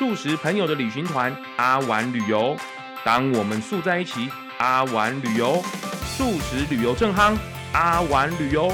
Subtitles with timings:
[0.00, 2.56] 素食朋友的旅行团阿玩旅游。
[3.04, 5.62] 当我们素在一起，阿玩旅游，
[6.16, 7.36] 素食旅游正夯，
[7.74, 8.72] 阿玩旅游，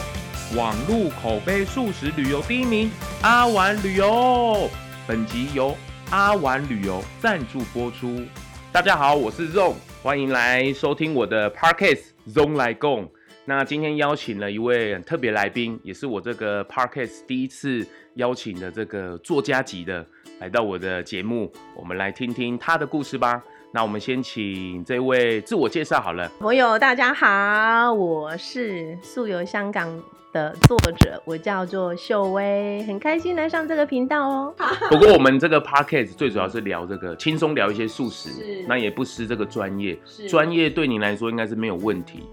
[0.54, 2.88] 网路口碑素食旅游第一名，
[3.22, 4.70] 阿玩旅游。
[5.04, 5.76] 本集由
[6.10, 8.24] 阿玩旅游赞助播出。
[8.70, 9.74] 大家好，我是 Zong，
[10.04, 12.02] 欢迎来收听我的 Parkes
[12.32, 13.10] Zong 来共。
[13.48, 20.04] 那今天邀请了一位很特别来宾，也是我这个 Parkes 第一次邀请的这个作家级的
[20.40, 23.40] 来到我的节目，我们来听听他的故事吧。
[23.72, 26.28] 那我们先请这位自我介绍好了。
[26.40, 29.88] 朋友大家好，我是素有香港
[30.32, 34.54] 的作者，我叫做秀薇，很开心来上这个频道哦。
[34.90, 42.24] 不过我们这个 Parkes 最主要是聊这个轻松聊一些素食是，那也不失这个专业是，专业对你来说应该是没有问题。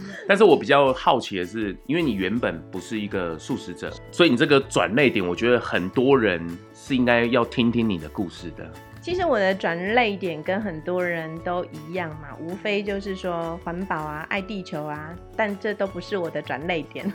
[0.28, 8.70] 但是我比较好奇的是，因为你原本不是一个素食者，所以你这个转类点，我觉得很多人是应该要听听你的故事的。
[9.00, 17.12] 其实我的转类点跟很多人都一样嘛，无非就是说环保啊、爱地球啊，但这都不是我的转类点。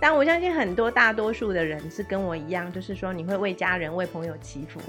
[0.00, 4.80] 但我相信很多大多数的人是跟我一样，就是说你会为家人、为朋友祈福。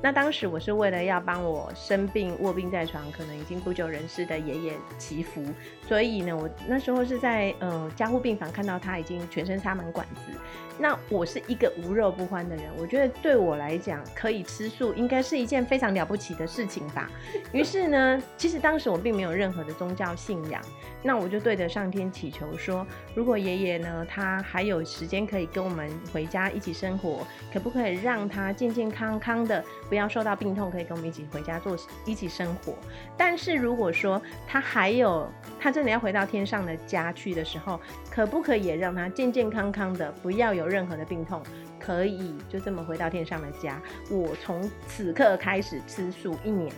[0.00, 5.44] 那当时我是为了要帮我生病卧病在床，可能已经不久人世的爷爷祈福，
[5.86, 10.38] 所以呢，我那时候是在呃加护病房看到他已经全身插满管子。
[10.78, 17.10] 那我是一个无肉不欢的人，我觉得对我来讲，可以吃素应该是一件非常了不起的事情吧。
[17.52, 20.60] 于是呢，其实当时我并没有任何的宗教信仰，
[21.02, 32.74] 那我就对着上天祈求说，如果爷爷呢，他还有时间可以跟我们回家一起生活，可不可以让他健健康康的，不要受到病痛，可以跟我们一起回家做一起生活？
[33.16, 37.80] 但是如果说他还有他真的要回到天上的家去的时候，
[38.14, 41.42] 可不可以也让他健健康康的，不要有任何的病痛，
[41.80, 43.80] 可以就这么回到天上的家？
[44.10, 46.70] 我从此刻开始吃素一年。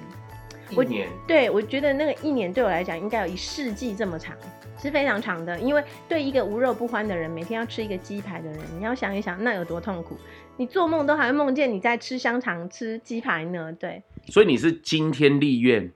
[0.70, 4.36] 一年，对，我觉得那个一年对我来讲应该有一世纪这么长，
[4.80, 5.58] 是非常长的。
[5.58, 10.16] 因为对一个无肉不欢的人，每天要吃一个鸡排的人，你要想一想那有多痛苦。
[10.56, 13.72] 你做梦都还会梦见你在吃香肠、吃鸡排呢。
[13.72, 15.92] 对，所以你是今天立愿，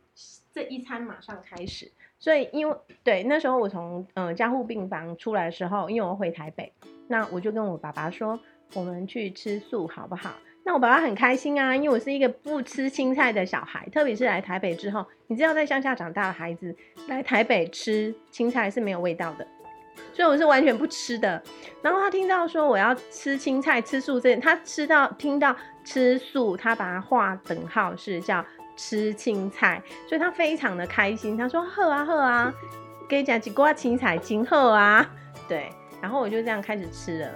[0.53, 1.91] 这一餐马上开始。
[2.19, 6.73] 所以因为对那时候我从呃加护病房出来的时候，因为我回台北，
[7.07, 8.39] 那我就跟我爸爸说，
[8.75, 10.31] 我们去吃素好不好？
[10.65, 19.47] 那我爸爸很开心啊，因为我是一个不吃青菜的小孩，特别是来台北之后，你知道在乡下长大的孩子来台北吃青菜是没有味道的，
[20.13, 21.43] 所以我是完全不吃的。
[21.81, 28.45] 然后他听到说我要吃青菜、吃素这，他吃到听到吃素，他把它划等号是叫
[28.79, 31.37] 吃青菜，所以他非常的开心。
[31.37, 32.55] 他说喝啊喝啊，
[33.07, 35.05] 给讲几瓜青菜青喝啊，
[35.47, 37.31] 对，然后我就这样开始吃了。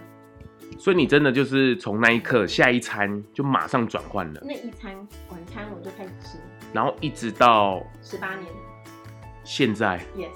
[0.79, 4.95] 所以你真的就是从那一刻下一餐就马上转换了，那一餐
[5.29, 6.39] 晚餐我就开始吃，
[6.73, 8.47] 然后一直到十八年
[9.45, 10.01] 现在。
[10.17, 10.31] ，yes。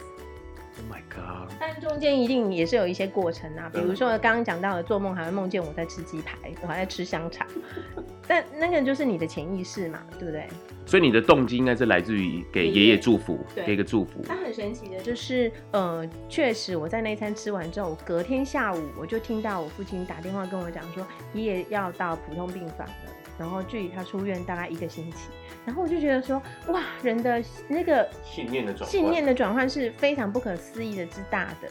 [0.78, 1.50] Oh my god！
[1.59, 7.47] 但中间一定也是有一些过程啊，比如说刚刚讲到的，做梦还会梦见我在吃鸡排，我还在吃香肠，
[8.28, 10.47] 但那个就是你的潜意识嘛，对不对？
[10.84, 14.22] 所以你的动机应该是来自于给爷爷祝福，对给一个祝福。
[14.28, 22.94] 它很神奇的，就是呃，确实我在那一餐吃完之后，隔天下午我就听到我父亲打电话跟我讲说，爷爷要到普通病房了，
[23.38, 25.28] 然后距离他出院大概一个星期，
[25.64, 31.69] 然后我就觉得说，哇，人的那个信念的转换信念的转换是非常不可思议的之大的。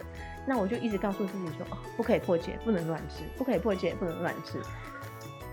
[0.47, 4.59] 那我就一直告诉自己说，哦，不可以破解，不能乱吃，不可以破解，不能乱吃。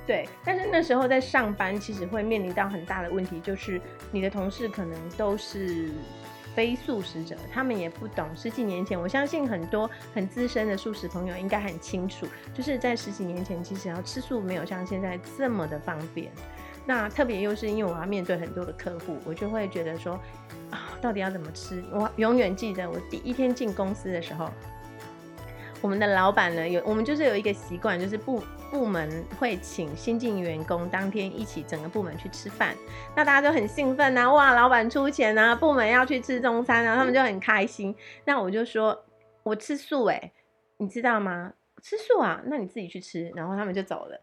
[0.07, 3.81] 对，但是那时候在上班，其实会面临到很大的问题，就是
[4.11, 5.89] 你的同事可能都是
[6.55, 8.27] 非素食者，他们也不懂。
[8.35, 16.31] 十几年前，我相信很多很资深的素食朋友应该很清楚，就是在十几年前，其实要吃素没有像现在这么的方便。
[16.85, 20.15] 那特别又是因为我要面对很多的客户，我就会觉得说，
[20.71, 21.83] 啊，到底要怎么吃？
[21.93, 24.51] 我永远记得我第一天进公司的时候，
[25.81, 28.43] 我们的老板呢，有我们就是有一个习惯，就是不
[28.73, 32.75] 部门会请新进员工当天一起整个部门去吃饭，
[33.15, 37.95] 那大家就很兴奋呐，哇，老板出钱呐，部门要去吃中餐啊，他们就很开心。
[38.25, 39.05] 那我就说，
[39.43, 40.33] 我吃素哎、
[40.79, 41.53] 你知道吗？
[41.83, 44.19] 吃素啊，那你自己去吃，然后他们就走了。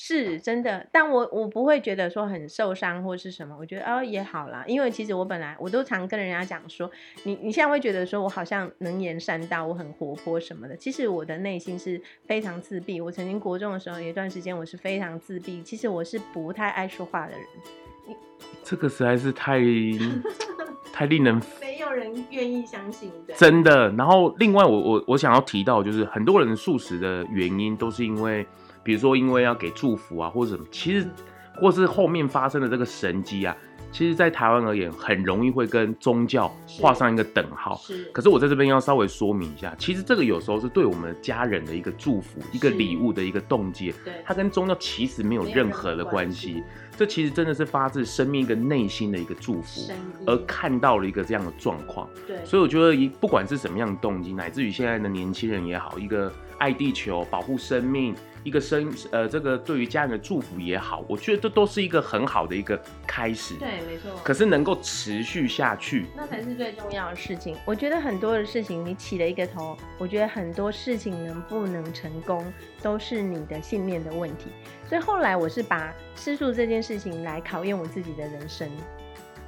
[0.00, 6.88] 是真的，但我我不会觉得说很受伤或是什么，我觉得哦也好啦，因为其实我本来我都常跟人家讲说，
[7.24, 13.00] 你你现在会觉得说我好像能言善道，我很活泼什么的，其实我的内心是非常自闭。
[13.00, 17.40] 我曾经国中的时候有一段时间我是非常自闭，其实我是不太爱说话的人，
[18.62, 19.60] 这个实在是太
[20.94, 23.34] 太令人没有人愿意相信的。
[23.34, 23.90] 真的。
[23.94, 28.46] 然后另外我我我想要提到，就是很多人素食的原因都是因为，
[28.88, 31.06] 比如说因为要给祝福啊或者什么，其实
[31.60, 33.54] 或是后面发生的这个神迹啊，
[33.92, 37.76] 其实，在台湾而言，很容易会跟宗教画上一个等号。
[37.84, 46.62] 是，可是我在这边要稍微说明一下，其实这个有时候是对我们家人的一个祝福，一个礼物的一个动机，对，它跟宗教其实没有任何的关系。
[46.96, 49.82] 这其实真的是发自生命一个内心的一个祝福，
[50.26, 52.08] 而看到了一个这样的状况。
[52.26, 58.14] 对，所以我觉得，一不管是什么样的动机，乃至于现在的年轻人也好，一个爱地球、保护生命。
[58.44, 63.54] 一个生呃，这个对于家人的祝福也好，我觉得这都是一个很好的一个开始。
[63.56, 64.10] 对，没错。
[64.22, 67.56] 可是能够持续下去，那才是最重要的事情。
[67.64, 72.44] 我觉得很多的事情，你起了一个头，我觉得很多事情能不能成功，
[72.80, 74.46] 都是你的信念的问题。
[74.88, 78.70] 所以后来我是把吃素这件事情来考验我自己的人生。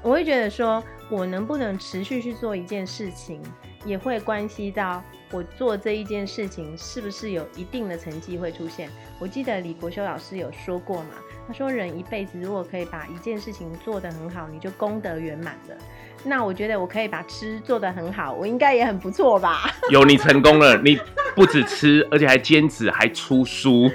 [0.03, 3.41] 我会觉得说，我能不能持续去做一件事情，
[3.85, 5.03] 也会关系到。
[5.33, 8.91] 我做这一件事情是不是有一定的成绩会出现？
[9.19, 11.11] 我记得李国修老师有说过嘛，
[11.47, 15.77] 他说人一辈子如果可以把一件事情做得很好，你就功德圆满了。
[16.25, 19.71] 那我觉得我可以把吃做得很好，我应该也很不错吧？
[19.91, 20.99] 有你成功了，你
[21.35, 23.89] 不止吃，而且还兼职，还出书。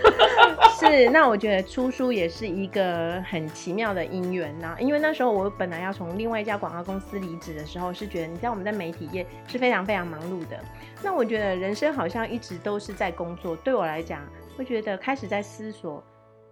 [0.90, 4.76] 是，那我觉得出书也是一个很奇妙的因缘呐。
[4.80, 10.60] 因为那时候我本来要从另外一家广告公司离职的时候，是觉得你知道我们在媒体业是非常非常忙碌的。
[11.04, 14.22] 那我觉得人生好像一直都是在工作，对我来讲，
[14.58, 16.04] 会觉得开始在思索，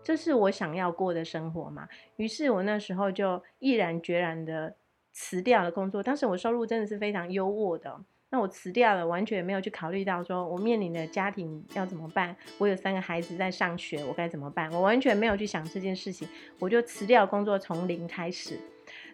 [0.04, 1.88] 这是我想要过的生活嘛？
[2.18, 4.76] 于是我那时候就毅然决然的
[5.12, 6.04] 辞掉了工作。
[6.04, 8.00] 当时我收入真的是非常优渥的。
[8.34, 14.68] 那我辞掉了，完全没有去考虑到说我面临的家庭要怎么办，我有三个孩子在上学，我该怎么办？
[14.72, 16.28] 我完全没有去想这件事情，
[16.58, 18.58] 我就辞掉工作，从零开始。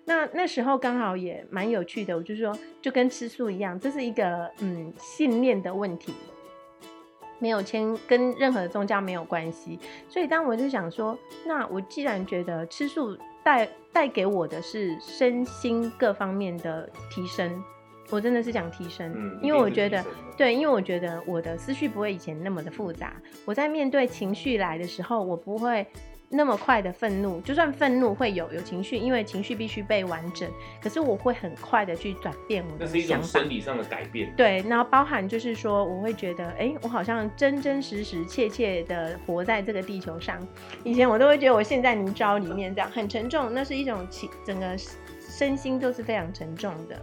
[0.05, 6.13] 那那时候刚好也蛮有趣的，我就说就跟吃素一样，这是一个嗯信念的问题，
[7.39, 9.77] 没有签跟任何宗教没有关系。
[10.07, 17.61] 所以当我就想说，那我既然觉得吃素带带给我的是身心各方面的提升。
[18.09, 20.03] 我真的是想提升，因为我觉得，
[20.35, 23.13] 对，因为我觉得我的思绪不会以前那么的复杂。
[23.45, 25.85] 我在面对情绪来的时候，我不会
[26.31, 30.49] 那么快的愤怒，就算愤怒会有有情绪，因为情绪必须被完整。
[30.81, 32.93] 可是我会很快的去转变我的想法。
[32.93, 34.33] 那是一种生理上的改变。
[34.35, 40.39] 对，然后包含就是说，我会觉得，哎，我好像真真实实、切切的活在这个地球上。
[40.83, 44.75] 以前我都会觉得我陷在泥沼里面，这样很沉重，那是一种情，整个
[45.19, 46.99] 身心都是非常沉重的。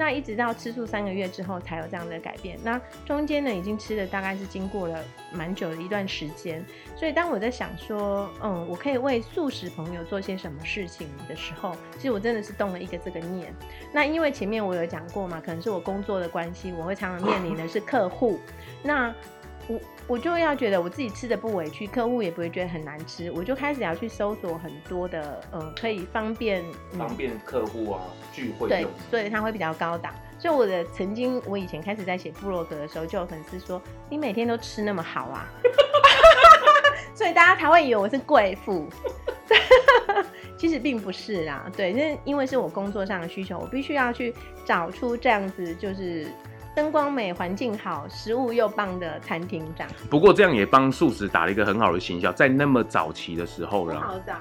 [0.00, 2.58] 那一直到吃素三个月之后才有这样的改变。
[2.64, 4.98] 那中间呢，已经吃了大概是经过了
[5.30, 6.64] 蛮久的一段时间。
[6.96, 13.54] 所以当我在想说，嗯，我可以为素食朋友做些什么事情的时候，其实我真的是动了一个这个念。
[13.92, 18.40] 那因为前面我有讲过嘛，可能是我工作的关系，我会常常面临的是客户。
[18.82, 19.14] 那
[19.70, 26.64] 我我就要觉得我自己吃的不委屈，客户也不会觉得很难吃，我就开始要去搜索很多的，呃，可以方便
[26.98, 28.00] 方便客户啊
[28.32, 30.12] 聚会对，所以它会比较高档。
[30.38, 33.80] 所以我的曾经，我以前开始在写部落格的时候，就有粉丝说
[34.10, 35.46] ：“你每天都吃那么好啊？”
[37.14, 38.88] 所以大家才会以为我是贵妇。
[40.58, 44.34] 其实并不是啦，对，那因为是我工作上的需求，我必须要去
[44.64, 46.26] 找出这样子就是。
[46.74, 49.88] 灯光美、环境好、食物又棒的餐厅长。
[50.08, 54.00] 不过这样也帮素食打了一个很好的形象，在那么早期的时候了。
[54.00, 54.34] 好早。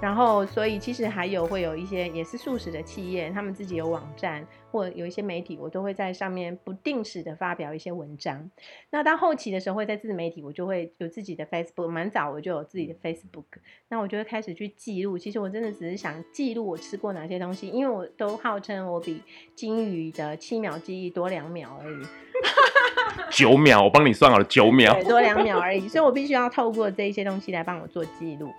[0.00, 8.50] 然后，所以其实还有会有一些也是素食的企业，他们自己有网站或有一些媒体，我都会在上面不定时的发表一些文章。
[8.90, 13.44] 那到后期的时候，会在自媒体，我就会有自己的 Facebook，蛮早我就有自己的 Facebook。
[13.88, 15.16] 那我就会开始去记录。
[15.16, 19.22] 其实我真的只是想记录我吃过哪些东西，因为我都号称我比
[19.54, 22.02] 金鱼的七秒记忆多两秒而已。
[23.30, 25.86] 九秒，我帮你算好了，九秒，多两秒而已。
[25.88, 28.52] 所以我必须要透过这一些东西来帮我做记录。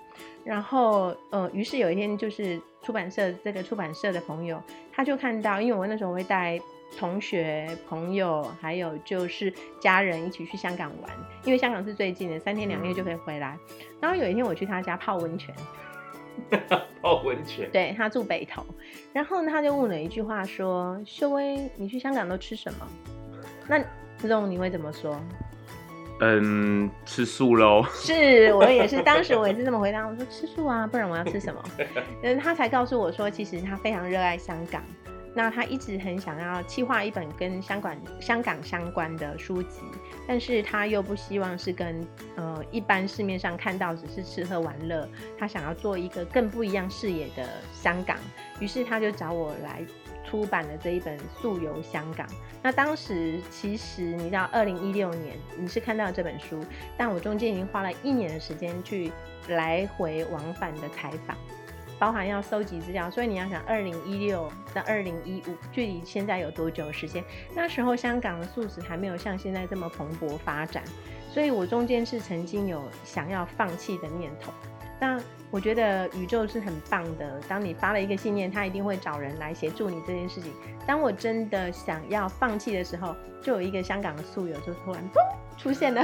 [0.45, 4.61] 然后，呃，于是有一天，就是出版社这个出版社的朋友，
[4.93, 6.59] 他就看到，因为我那时候会带
[6.95, 11.11] 同学、朋友，还有就是家人一起去香港玩，
[11.43, 13.57] 因为香港是最近的，三天两夜就可以回来。
[13.99, 15.53] 然后有一天我去他家泡温泉，
[17.01, 18.63] 泡温泉，对他住北头，
[19.11, 22.87] 然后呢，他就问了一句话说：“秀薇，你去香港都吃什么？”
[23.67, 23.83] 那
[24.19, 25.19] 这种你会怎么说？
[26.21, 27.85] 嗯，吃素喽。
[27.93, 30.07] 是我也是，当时我也是这么回答。
[30.07, 31.63] 我说吃素啊，不然我要吃什么？
[32.23, 34.81] 嗯，他才告诉我说，其实他非常热爱香港。
[35.37, 39.81] 那他一直很想要企划一本跟香港香港相关的书籍，
[40.25, 42.07] 但是他又不希望是跟
[42.37, 45.05] 呃一般市面上看到只是吃喝玩乐，
[45.37, 48.15] 他想要做一个更不一样视野的香港，
[48.61, 49.85] 于是他就找我来
[50.35, 52.27] 出版的这一本《素游香港》。
[52.61, 56.61] 那当时其实你知道，二零一六年你是看到这本书，
[56.97, 59.13] 但我中间已经花了一年的时间去
[59.47, 61.37] 来回往返的采访。
[61.97, 67.23] 包含要收集资料，所以你要想，二零一六到二零一五，距离现在有多久时间？
[67.55, 70.83] 那时候香港的素食还没有像现在这么蓬勃发展，
[71.31, 74.51] 所以我中间是曾经有想要放弃的念头。
[75.05, 75.21] 但
[75.51, 80.51] 我觉得宇宙是很棒的，当你发了一个信念，他一定会找人来协助你这件事情。
[80.87, 86.03] 当我真的想要放弃的时候，就有一个香港的宿友就突然嘣出现了。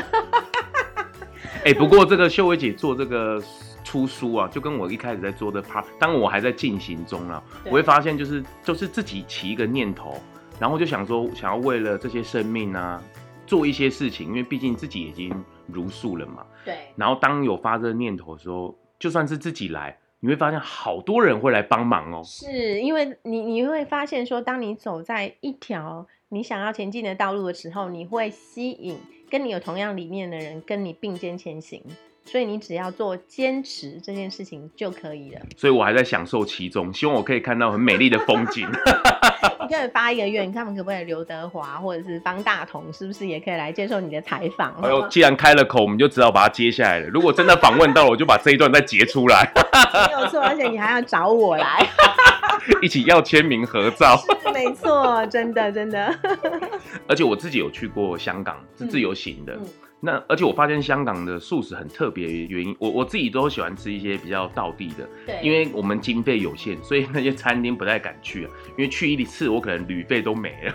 [1.65, 3.41] 哎，不过这个秀薇姐做这个。
[3.83, 10.21] 出书啊，就跟我一开始在做的 part，当我还在进行中了，我会发现就是就是自己起一个念头，
[10.59, 13.01] 然后就想说想要为了这些生命啊
[13.45, 16.45] 做一些事情，因为毕竟自己已经如素了嘛。
[16.63, 16.77] 对。
[16.95, 22.21] 然后当有发这个念头的时候，就算是自己来，你会发现好多人会来帮忙哦。
[22.23, 28.95] 是因为你你会发现说，当你走在一条你想要前进的道路的时候，你会吸引
[29.27, 31.83] 跟你有同样理念的人跟你并肩前行。
[32.31, 35.41] 所以你只要做坚持这件事情就可以了。
[35.57, 38.65] 所以我还在享受其中，希望我可以看到很美丽的风景。
[39.67, 44.73] 你可以发一个愿，他们可不可以刘德华或者是方大同，是不是也可以来接受你的采访？
[44.81, 47.07] 哎呦，既然开了口，我们就只好把它接下来了。
[47.07, 49.51] 如果真的访问到了，我就把这一段再截出来。
[50.07, 51.85] 没有错，而且你还要找我来，
[52.81, 54.17] 一起要签名合照。
[54.53, 56.17] 没错，真的真的。
[57.07, 59.59] 而且我自己有去过香港，是自由行的。
[60.03, 70.73] 那而且我发现香港的素食很特别，原因我我自己都喜欢吃一些比较道地的，对，因为我们经费有限，所以那些餐厅不太敢去啊，因为去一次我可能旅费都没了。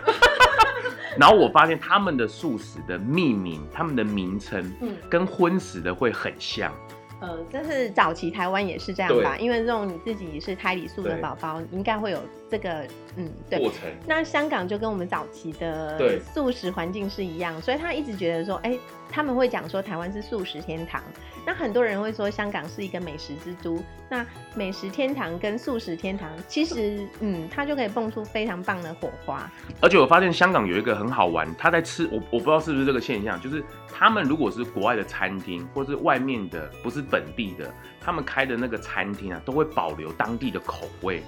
[1.19, 6.73] 然后我发现他们的素食的命名，他们的名称，嗯，跟荤食的会很像。
[7.21, 9.37] 呃，这是早期台湾也是这样吧？
[9.39, 12.21] 因为这种你自己是胎里素的宝宝，应该会有
[12.51, 13.91] 这个嗯过程。
[14.07, 18.79] 那香港就跟我们早期的素食环境是一样，所以他一直觉得说，哎，
[19.11, 21.03] 他们会讲说台湾是素食天堂。
[21.47, 23.81] 那很多人会说香港是一个美食之都，
[24.11, 29.49] 那美食天堂跟素食天堂，其实嗯，它就可以蹦出非常棒的火花。
[29.81, 33.63] 而且我发现香港有一个很好玩，他在吃我我不知道是不是这个现象，就是
[33.99, 41.23] 他们如果是国外的餐厅，或是外面的不是本地的，他们开的那个餐厅啊，都会保留当地的口味。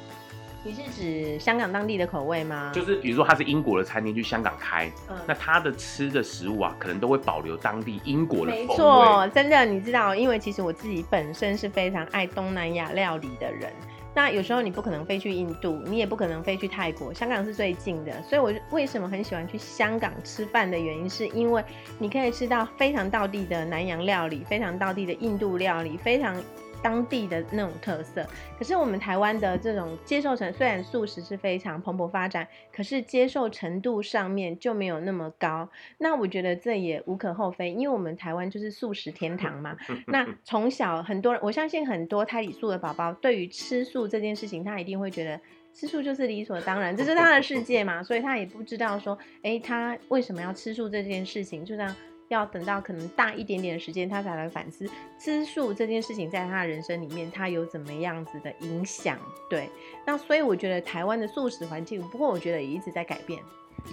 [0.62, 2.70] 你是指香港当地的口味吗？
[2.74, 4.92] 就是比如说他是英国的餐厅去香港开，
[5.26, 8.66] 那他的吃的食物啊，可能都会保留当地英国的风味。
[8.66, 13.72] 没错，真的，你知道，因为其实我自己本身是非常爱东南亚料理的人。
[14.18, 18.20] 那有时候你不可能飞去印度，你也不可能飞去泰国，香港是最近的。
[18.24, 21.62] 所以我为什么很喜欢去香港吃饭的原因，是因为
[22.00, 26.34] 你可以吃到非常道地的南洋料理，非常道地的印度料理，非常。
[26.82, 28.26] 当地的那种特色，
[28.58, 35.68] 可是我们台湾的这种接受程，虽然素食是非常蓬勃发展，可是接受程度上面就没有那么高。
[35.98, 39.76] 那我觉得这也无可厚非，因为我们台湾就是素食天堂嘛。
[40.06, 45.40] 那从小很多人，我相信很多胎里素的宝宝，对于吃素这件事情，他一定会觉得
[45.74, 51.94] 吃素就是理所当然，这是他的世界嘛，所以他也不知道说，哎，他为什么要吃素这件事情，就这样。
[52.28, 59.18] 要等到可能大一点点的时间，他才来反思吃素这件事情在他的人生里面，他有怎么样子的影响？
[59.48, 59.68] 对，
[60.06, 63.40] 那所以我觉得台湾的素食环境，不过我觉得也一直在改变，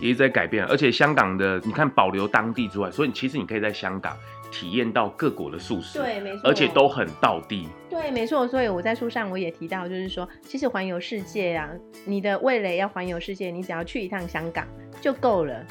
[0.01, 0.65] 也一直在改变。
[0.65, 4.18] 而且香港的，你看保留当地之外，所以其实你可以在香港
[4.51, 7.68] 体验到各国的素食，对，没错，而且都很道地。
[7.89, 8.46] 对，没错。
[8.48, 11.70] 所以我在书上我也提到，就是说，其实环游世界啊，
[12.04, 14.68] 你的味蕾要环游世界，你只要去一趟香港
[15.00, 15.65] 就够了。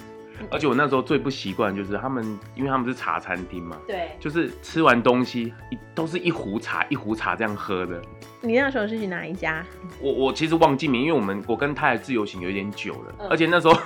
[0.51, 2.25] 而且我那时候最不习惯就是他们，
[2.55, 8.01] 因为他们是茶餐厅嘛，对，就是吃完东西一都是一壶茶一壶茶这样喝的。
[8.41, 9.65] 你那时候是去哪一家？
[10.01, 13.79] 我我其实忘记名，因为我们我跟他的自由行有点久了，而且那时候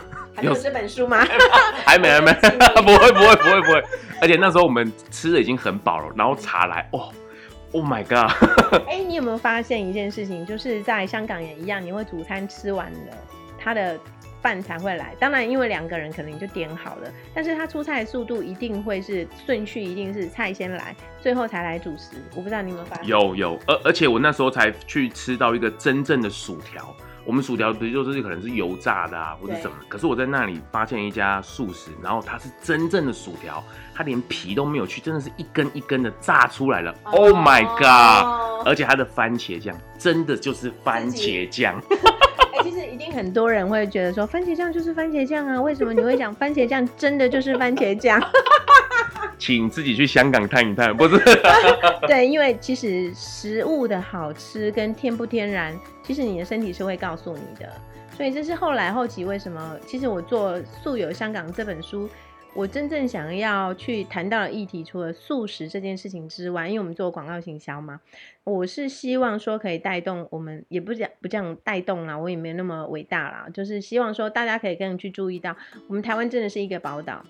[0.43, 1.25] 有这本书吗？
[1.85, 2.33] 还 没还没，
[2.83, 3.85] 不会不会不会不会。
[4.21, 7.13] 而且那时候我们吃的已经很饱了，然后茶来，哦
[7.73, 8.33] ，Oh my god！
[8.89, 10.45] 哎，你有没有发现一件事情？
[10.45, 13.17] 就是在香港也一样，你会主餐吃完了，
[13.59, 13.99] 它的。
[14.41, 22.17] 饭才会来，当然因为两个人可能就点好了，但是他出菜的速度一定会是顺序，一定是菜先来，最后才来主食。
[22.35, 23.07] 我不知道你有没有发现？
[23.07, 26.95] 有有，而而且我那时候才去吃到一个真正的薯条。
[27.25, 29.77] 我们薯条不就是可能是油炸的啊，或者什么？
[29.87, 33.63] 可是我在那里发现一家素食，然后它是真正的薯条，
[33.95, 36.95] 它连皮都没有去，真的是一根一根的炸出来了。
[37.05, 38.67] Oh my god！
[38.67, 41.79] 而且它的番茄酱真的就是番茄酱。
[42.59, 48.21] 哎其实一定很多人会觉得说，番茄酱就是番茄酱啊，为什么你会讲番茄酱真的就是番茄酱？
[49.39, 51.17] 请自己去香港探一探，不是？
[52.09, 55.73] 对，因为其实食物的好吃跟天不天然，
[56.03, 57.71] 其实你的身体是会告诉你的。
[58.17, 62.11] 所以这是后来后期为什么，其实我做《素有香港》这本书，
[62.59, 68.01] 我真正想要去谈到的议题，除了素食这件事情之外，因为我们做广告行销嘛，
[68.43, 77.25] 我是希望说可以带动我们，也不讲不讲带动啦，我也没有那么伟大啦，就是希望说大家可以更去注意到，我们台湾真的是一个宝岛，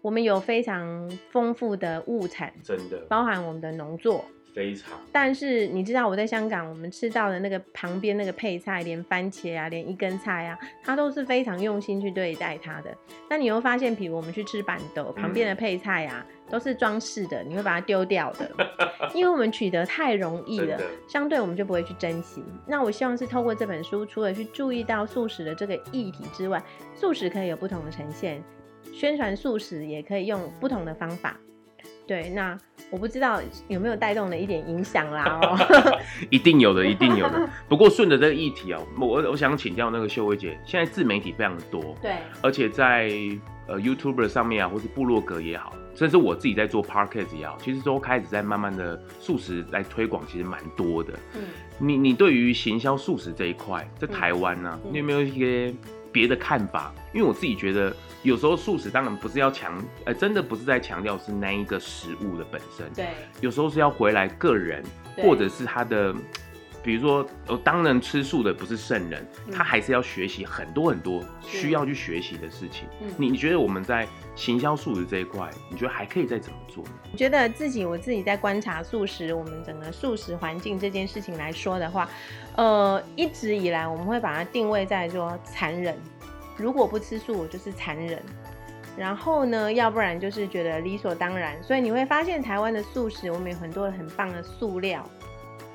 [0.00, 4.24] 我们有非常丰富的物产，真的包含我们的农作。
[4.56, 4.98] 非常。
[5.12, 12.96] 但是你知道我在香港，我们吃到的那个旁边那个配菜，连番茄啊，连一根菜啊，它都是非常用心去对待它的。
[13.28, 18.50] 那你又发现，比如我们去吃板豆，旁边的配菜啊，都是装饰的，你会把它丢掉的，
[19.14, 22.42] 因为我们取得太容易了，相对我们就不会去珍惜。
[22.66, 26.62] 那我希望是透过这本书，除了去注意到素食的这个议题之外，
[26.94, 28.42] 素食可以有不同的呈现，
[28.94, 31.38] 宣传素食也可以用不同的方法。
[32.06, 32.56] 对，那
[32.90, 35.58] 我不知道有没有带动了一点影响啦哦。
[36.30, 37.48] 一定有的，一定有的。
[37.68, 43.10] 不过顺着这个议题啊，我我想请教那个秀薇姐，现在自媒体非常多，对，而且在
[43.66, 51.12] 呃 YouTuber 上面啊，或是部落格也好，甚至我自己在做 Podcast 也好，其实都开始在慢慢的素食来推广，其实蛮多的。
[51.34, 51.42] 嗯，
[51.78, 55.74] 你你对于行销素食这一块，在台湾呢、嗯你有没有一些
[56.16, 56.94] 别的看法？
[57.12, 63.08] 因为我自己觉得，有时候素食当然不是要强，呃，真的不是在强调是那一个食物的本身，对，
[63.42, 64.82] 有时候是要回来个人，
[65.18, 66.14] 或者是他的，
[66.86, 72.88] 比如说，呃，当然吃素的不是圣人，嗯他还是要学习很多很多需要去学习的事情。
[73.02, 76.84] 嗯你你觉得我们在行销素食这一块，你觉得还可以再怎么做？
[77.12, 82.08] 我觉得自己我自己在观察素食，我们整个素食环境这件事情来说的话，
[82.54, 85.98] 呃，一直以来我们会把它定位在说残忍，
[86.56, 88.22] 如果不吃素，我就是残忍。
[88.96, 95.04] 然后呢，要不然就是觉得理所当然，所以你会发现台湾的素食，我们有很多很棒的素料。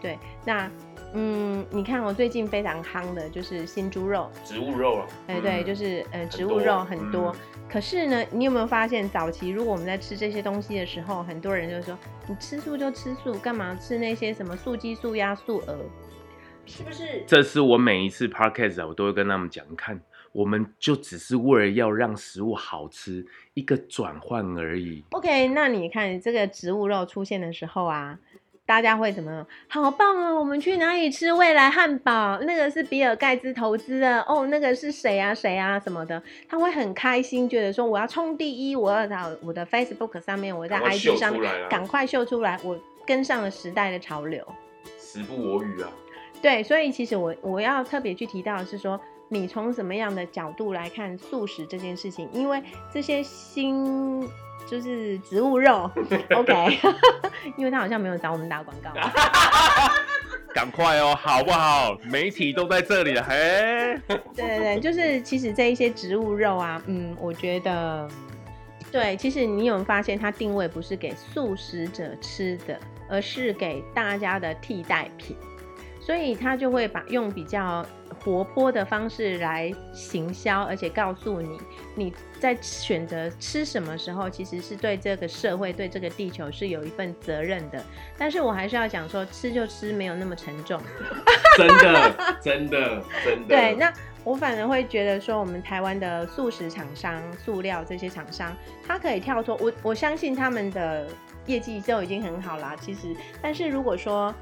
[0.02, 0.68] 对，那
[1.14, 7.36] 嗯，你看我最近非常夯的就是新猪肉，植物肉啊，哎、对，就是呃植物肉很多。
[7.70, 15.78] 可是呢，你有没有发现，早期如果我们在吃这些东西的时候，很多人就说，你吃素就吃素，干嘛吃那些什么素鸡、素鸭、素鹅？
[16.66, 17.24] 是不是？
[17.26, 20.00] 这是我每一次 podcast 啊，我都会跟他们讲，看，
[20.32, 25.04] 我们就只是为了要让食物好吃，一个转换而已。
[25.12, 28.18] OK，那你看这个植物肉出现的时候啊，
[28.72, 29.46] 大家会怎么？
[29.68, 30.40] 好棒哦！
[30.40, 32.40] 我们去哪里吃未来汉堡？
[32.44, 44.42] 那个是比尔盖茨投资的哦，那个是谁啊谁啊什么的，他会很开心，觉得说我要冲第一，我要在我的 Facebook 上面，我在 IG 上面赶快秀出来，我跟上了时代的潮流。
[44.98, 45.92] 时不我与啊，
[46.42, 52.30] 对，所以其实我我要特别去提到的是说，你从什么样的角度来看素食这件事情？
[52.32, 54.26] 因为这些新
[54.72, 55.92] 就是植物肉，
[56.34, 56.80] OK，
[57.58, 58.90] 因为他好像没有找我们打广告。
[60.56, 61.98] 赶快哦，好不好？
[62.06, 63.36] 媒体都在这里了，嘿。
[64.08, 68.08] 对对对，就是其实这一些植物肉啊，嗯，我觉得，
[68.90, 72.80] 对，其实你有发现它定位不是给素食者吃的，
[73.10, 75.36] 而是给大家的替代品，
[76.00, 77.86] 所以它就会把用比较
[78.24, 81.58] 活泼的方式来行销，而且告诉你
[81.96, 87.84] 你在选择吃什么时候，其实是对这个社会、对这个地球是有一份责任的。
[88.18, 90.80] 但是我还是要讲说，吃就吃，没有那么沉重。
[91.58, 93.48] 真的，真的，真的。
[93.48, 93.92] 对，那
[94.24, 98.56] 我反而会觉得说，我们台湾的素食厂商、塑料这些厂商，
[98.86, 101.08] 它可以跳脱我，我相信他们的
[101.48, 102.76] 业绩就已经很好啦。
[102.80, 104.34] 其实，但是如果说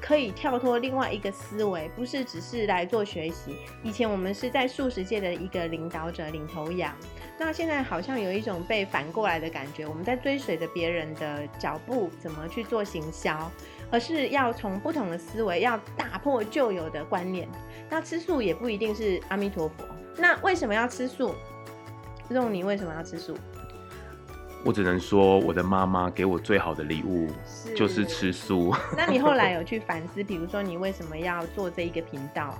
[0.00, 3.56] 可以跳脱另外一个思维，不是只是来做学习。
[3.82, 6.94] 以前我们是在素食界的一个领导者、领头羊，
[7.38, 13.50] 那现在好像有一种被反过来的感觉，我们在追随着别人的脚步，怎么去做行销。
[13.90, 17.48] 而是要从不同的思维，要打破旧有的观念。
[17.88, 19.84] 那吃素也不一定是阿弥陀佛。
[20.16, 21.34] 那为什么要吃素？
[22.28, 23.36] 肉，你为什么要吃素？
[24.64, 28.32] 我只能说，我的妈妈给我最好的礼物是就是吃。
[28.32, 28.74] 素。
[28.96, 32.52] 那你后来 有去反思，比如说你为什么要做这一个频道？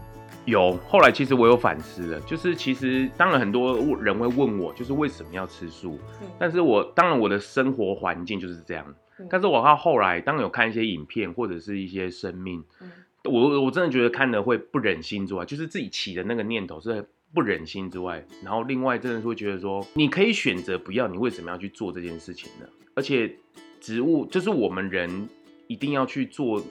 [0.44, 5.98] 有，后来其实我有反思了，就是其实当然很多人会问我，就是为什么要吃素？
[6.22, 8.86] 嗯但是我当然我的生活环境就是这样。
[9.18, 12.90] 嗯但是我到后来，当有看一些影片或者是一些生命，嗯
[13.24, 17.04] 我我真的觉得看了会不忍心之外，就是自己起的那个念头是
[17.34, 22.66] 不忍心之外，然后另外真的是会觉得说，你可以选择不要，你为什么要去做这件事情呢？
[22.94, 23.36] 而且
[23.80, 25.28] 植物就是我们人
[25.66, 26.62] 一定要去做，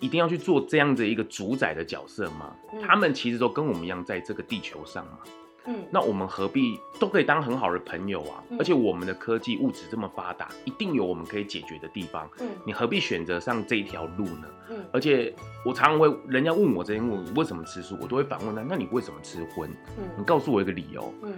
[0.00, 2.56] 一定要去做这样的一个主宰的角色吗？
[2.72, 5.18] 嗯他们其实都跟我们一样在这个地球上嘛。
[5.66, 8.42] 嗯，那我们何必都可以当很好的朋友啊？
[8.50, 12.28] 嗯而且我们的科技物质这么发达，一定有我们可以解决的地方。
[12.40, 14.48] 嗯你何必选择上这一条路呢？
[14.70, 19.70] 嗯而且我常常会，人家问我这些问，为什么吃素，我都会反问他：那你为什么吃荤？
[19.98, 21.12] 嗯你嗯告诉我一个理由。
[21.22, 21.34] 嗯。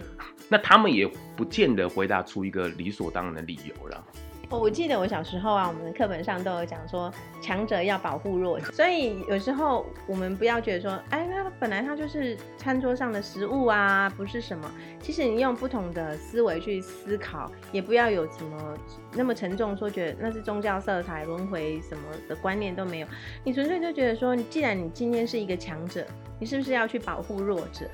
[0.49, 4.03] 那他们也不见得回答出一个理所当然的理由了。
[4.49, 14.71] 我记得我小时候啊，我们的课本上都有讲说，强者要保护弱者，所以有时候我们不要觉得说，哎，那本来它就是餐桌上的食物啊，不是什么。
[15.01, 18.77] 其实你用不同的思维去思考，也不要有什么
[19.13, 23.07] 那么沉重，说觉得那是宗教色彩、轮回什么的观念都没有。
[23.43, 26.05] 你纯粹就觉得说，既然你今天是一个强者，
[26.39, 27.85] 你是不是要去保护弱者？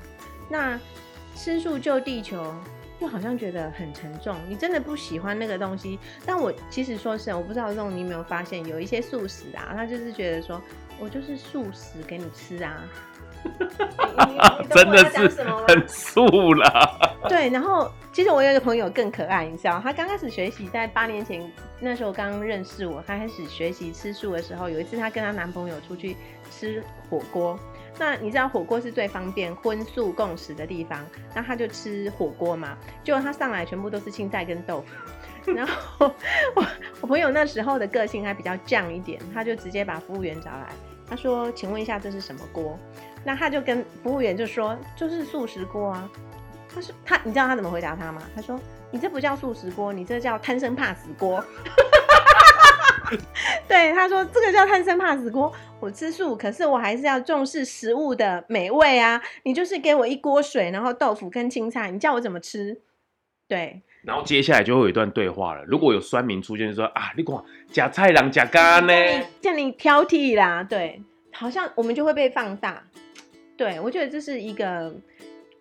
[0.48, 0.78] 那
[1.34, 2.54] 吃素救地球，
[3.02, 4.36] 又好像觉得很沉重。
[4.48, 10.62] 你真的不喜欢那个东西，但我其实说是，我不知道这种你有没有发现，有一些素食啊，他就是觉得说
[11.00, 12.84] 我就是素食给你吃啊。
[14.70, 15.42] 真的是？
[15.66, 17.16] 很素啦。
[17.28, 26.16] 对，然后其实我有一个朋友更可爱，你知道，他刚开始学习，在八年前那时候刚认识我，他开始学习吃素的时候，有一次她跟她男朋友出去
[26.52, 27.58] 吃火锅。
[27.98, 34.82] 那你知道火锅是最方便荤素共食的地方，那他就吃火锅嘛，结果他上来全部都是青菜跟豆
[35.44, 36.10] 腐， 然后
[36.54, 36.66] 我
[37.02, 40.68] 我朋友那时候的个性还比较犟一点，他就直接把服务员找来，
[41.08, 42.78] 他说：“请问一下这是什么锅？”
[43.24, 46.10] 那他就跟服务员就说：“就是素食锅啊。”
[46.74, 48.22] 他说他，你知道他怎么回答他吗？
[48.34, 48.58] 他说
[48.90, 51.44] ：“你这不叫素食锅，你这叫贪生怕死锅。”
[53.68, 55.52] 对，他说这个叫贪生怕死锅。
[55.80, 59.20] 我吃素，可是我还是要重视食物的美味啊！
[59.42, 62.80] 你就是给我一锅水，然后豆腐跟青菜，你叫我怎么吃？
[63.48, 65.64] 对，然后接下来就会有一段对话了。
[65.64, 67.36] 如果有酸民出现，就说啊，你看
[67.72, 68.92] 假菜郎假干呢？
[68.92, 72.84] 叫你叫你挑剔啦，对，好像我们就会被放大。
[73.56, 74.94] 对，我觉得这是一个，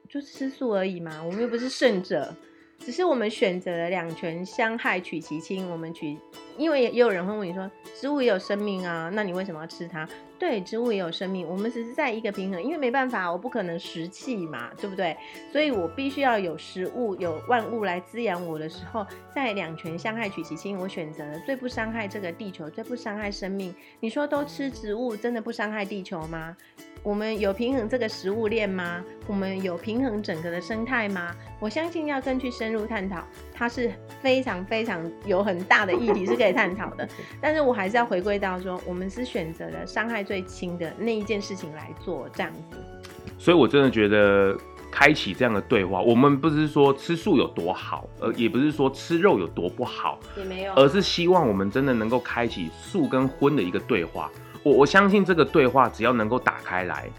[0.07, 2.31] 就吃素而已嘛，我们又不是圣者，
[2.83, 6.17] 只是我们选择了两全相害取其轻，我们取，
[6.57, 10.07] 因为也有人会问你说，植物也有生命啊，那你为什么要吃它？
[10.39, 15.15] 对，植物也有生命，我们只是在一个平衡，因为没办法，我不可能食气嘛，对不对？
[15.51, 23.73] 所以我必须要有食物、有万物来滋养我的时候，在两全相害取其轻，我选择了最不伤害这个地球、最不伤害生命。
[23.99, 26.57] 你说都吃植物，真的不伤害地球吗？
[27.03, 29.03] 我们有平衡这个食物链吗？
[29.25, 31.35] 我们有平衡整个的生态吗？
[31.59, 37.07] 我相信要更去深入探讨，它是非常非常有很大的议题是可以探讨的。
[37.41, 42.77] 但是我还是要回归到说，我们是选择了伤害最轻的那一件事情来做，这样子。
[43.39, 44.55] 所以我真的觉得
[44.91, 54.29] 开启这样的对话，我们不是说吃素有多好，呃，也不是说吃肉有多不好，也没有而是希望我们真的能够开启素跟荤的一个对话。
[54.63, 57.09] 我我相信这个对话只要能够打开来，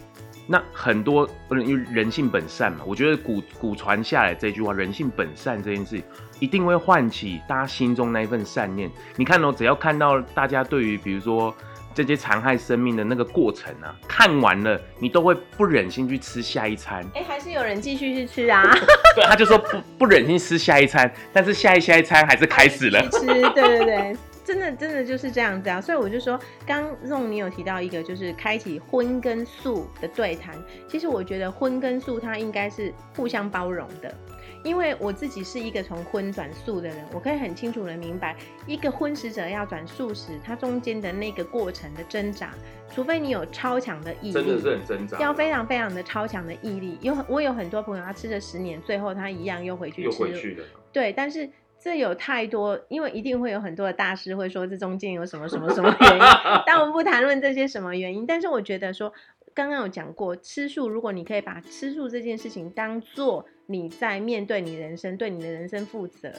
[0.47, 6.03] 那很多人因为人性本善嘛，我觉得古古传下来这句话“人性本善”这件事，
[6.41, 8.91] 一定会唤起大家心中那一份善念。
[9.17, 11.55] 你看哦，只要看到大家对于比如说
[11.95, 17.05] 这些残害生命的那个过程啊，看完了，你都会不忍心去吃下一餐。
[17.15, 18.63] 哎、还是有人继续去吃啊，
[19.15, 23.01] 对，他就说不不忍心吃下一餐，但是下一下一餐还是开始了。
[23.11, 24.17] 吃，对对对。
[24.53, 30.55] 真的，真的就是这样子啊，所以我就说，刚仲你有提到一个，就是开启荤跟素的对谈。
[30.87, 34.15] 其实我觉得荤跟素它应该是互相包容的，
[34.63, 38.37] 因为我自己是一个从荤转素的人，我可以很清楚的明白，
[38.67, 42.51] 一个荤食者要转素食，它中间的那个过程的挣扎，
[42.95, 46.99] 除非你有超强的毅力，很挣扎要非常非常的超强的毅力。
[47.01, 50.65] 有很我有很多朋友，他吃了十年，最后他一样又回去吃，了。
[50.93, 51.49] 对，但是
[51.83, 56.21] 这有太多，因为一定会有很多的大师会说这中间有什么什么什么原因，
[56.65, 58.25] 但我们不谈论这些什么原因。
[58.25, 59.13] 但是我觉得说，
[59.53, 66.31] 刚刚有讲过，吃素，如果你可以把吃素这件事情当做你在面对你人生，对你的人生负责。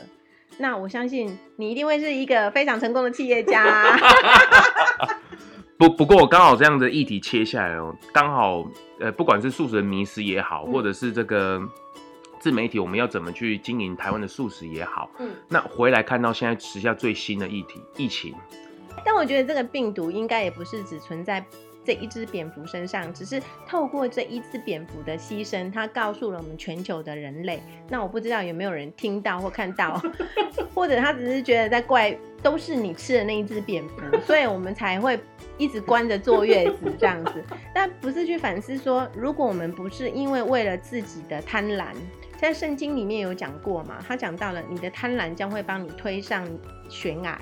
[0.60, 3.98] 那我相信你一定会是一个非常成功的企业家、 啊。
[5.78, 8.64] 不不过我刚好这样的议题切下来哦，刚好
[9.00, 11.60] 呃，不管是素食的迷失也好，嗯或者是这个
[12.44, 18.36] 自媒体我们要怎么去经营台湾的素食也好，嗯，那回来看到现在时下最新的议题疫情，
[19.06, 21.42] 但我觉得这个病毒应该也不是只存在
[21.86, 27.64] 这一只蝙蝠身上，只是透过这一只蝙蝠的牺牲，它告诉了我们全球的人类。
[27.88, 30.02] 那我不知道有没有人听到或看到，
[30.76, 35.18] 或者他只是觉得在怪都是你吃的那一只蝙蝠，所以我们才会
[35.58, 37.42] 一直关着坐月子这样子。
[37.74, 41.86] 但不是去反思说，如果我们不是因为为了自己的贪婪，
[42.44, 46.46] 在圣经里面有讲过嘛，他讲到了你的贪婪将会帮你推上
[46.90, 47.40] 悬崖，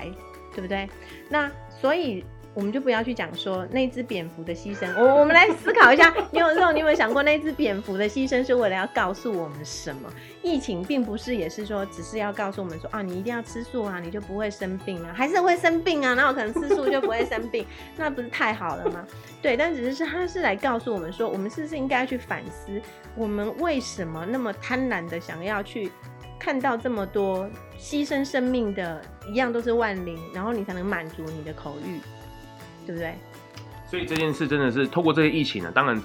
[0.53, 0.87] 对不对？
[1.27, 4.87] 那所以我们就不要去讲说那只蝙蝠的牺牲。
[4.97, 10.11] 我我们来思考一下， 你有时候你有没有想过，那只蝙蝠的牺牲是为了要告诉我们什么？
[10.43, 16.13] 疫情并不是也是说，只是要告诉我们说啊，你一定要吃素啊，你就不会生病啊，还是会生病啊？
[16.13, 17.65] 那我可能吃素就不会生病？
[17.95, 19.05] 那不是太好了吗？
[19.41, 22.81] 对，但只是是他是来告诉我们说，我们是不是应该去反思，
[23.15, 25.89] 我们为什么那么贪婪的想要去
[26.37, 32.01] 看到这么多牺牲生命的，一样都是万灵，然后你才能满足你的口欲。
[32.85, 33.13] 对不对？
[33.89, 36.01] 所以这件事真的是透过这些疫情呢，当然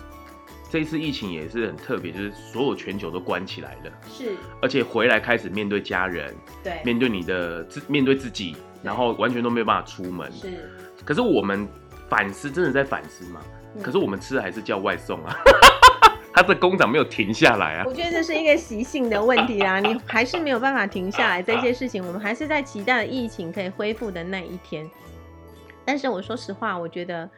[0.71, 6.35] 这一次疫情也是很特别，就是所有全球都关起来了，是，而且回来开始面对家人，
[6.65, 10.31] 对，面对你的自面对自己，然后完全都没有办法出门。
[10.33, 10.69] 是，
[11.05, 11.69] 可是我们
[12.09, 13.41] 反思，真的在反思嘛？
[13.83, 15.37] 可是我们吃的还是叫外送啊，
[16.35, 17.85] 他的工厂没有停下来啊。
[17.87, 24.91] 我觉得这是一个习性的问题啦，你还是没有办法停下来这些事情，我们还是在期待疫情可以恢复的那一天。
[25.87, 27.31] 但是我说实话，我觉得，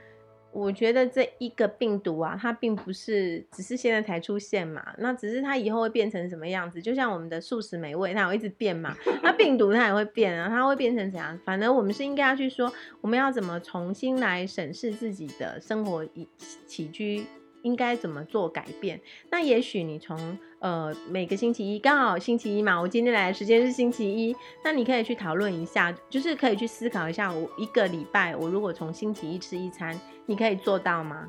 [0.51, 6.81] 我觉得这一个病毒啊，它并不是只是现在才出现嘛，那只是它以后会变成什么样子？
[6.81, 11.39] 就像我们的素食美味，它会一直变嘛，那病毒它也会变啊，它会变成怎样？
[11.45, 16.29] 反正我们是应该要去说，我们要怎么重新来审视自己的生活起
[16.67, 17.27] 起居。
[17.63, 19.01] 应该怎么做改变？
[19.31, 31.29] 那也许你从呃每个星期一，刚好星期一嘛，我今天来的时间是星期一，那你可以去讨论一下，就是可以去思考一下，我一个礼拜我如果从星期一吃一餐，你可以做到吗？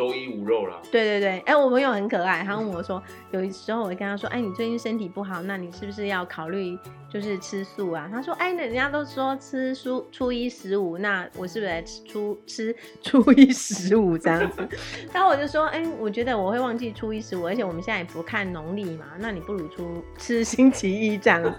[0.00, 0.80] 周一无肉了。
[0.90, 6.78] 对对对，哎，我朋友很可爱，他问我说，有时候我会跟他说，哎，你最近身体不好，那你是不是要考虑
[7.12, 8.08] 就是吃素啊？
[8.10, 14.66] 他说，哎，人家都说吃初初一十五，那我是不是来吃初吃 初一十五这样子？
[15.12, 21.52] 然后我就说，哎，我觉得我会忘记初一十五，而且我们现在也不看农历嘛，那你不如出 吃星期一这样子。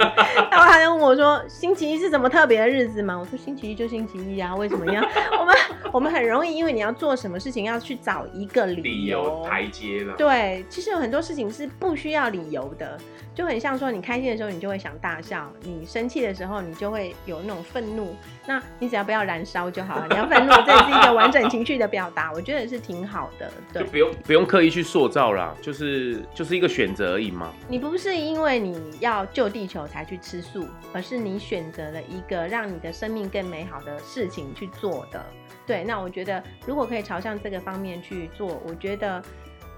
[0.49, 3.15] 然后他就问我说，星期一是什么特别的日子吗？
[3.19, 4.99] 我说星期一就星期一啊，为什么要？
[5.39, 5.56] 我们
[5.93, 8.25] 我们很容易，因为你要做什么事情要去找。
[8.34, 9.46] 一个理由。
[9.46, 12.98] 台阶了，对，其实有很多事情是不需要理由的，
[13.36, 20.08] 就很像说，你开心的时候你就会想大笑，你生气的时候你就会有那种愤怒，那你只要不要燃烧就好了。
[20.10, 23.51] 你要愤怒，这也是一个完整情绪的表达，我觉得是挺好的。
[23.71, 27.54] 对，不用不用刻意去塑造啦，就是就是一个选择而已嘛。
[27.67, 35.23] 你不是因为你要救地球才去吃素，而是你选择了一个让你的生命更美好的事情去做的。
[35.67, 39.23] 对，那我觉得如果可以朝向这个方面去做，我觉得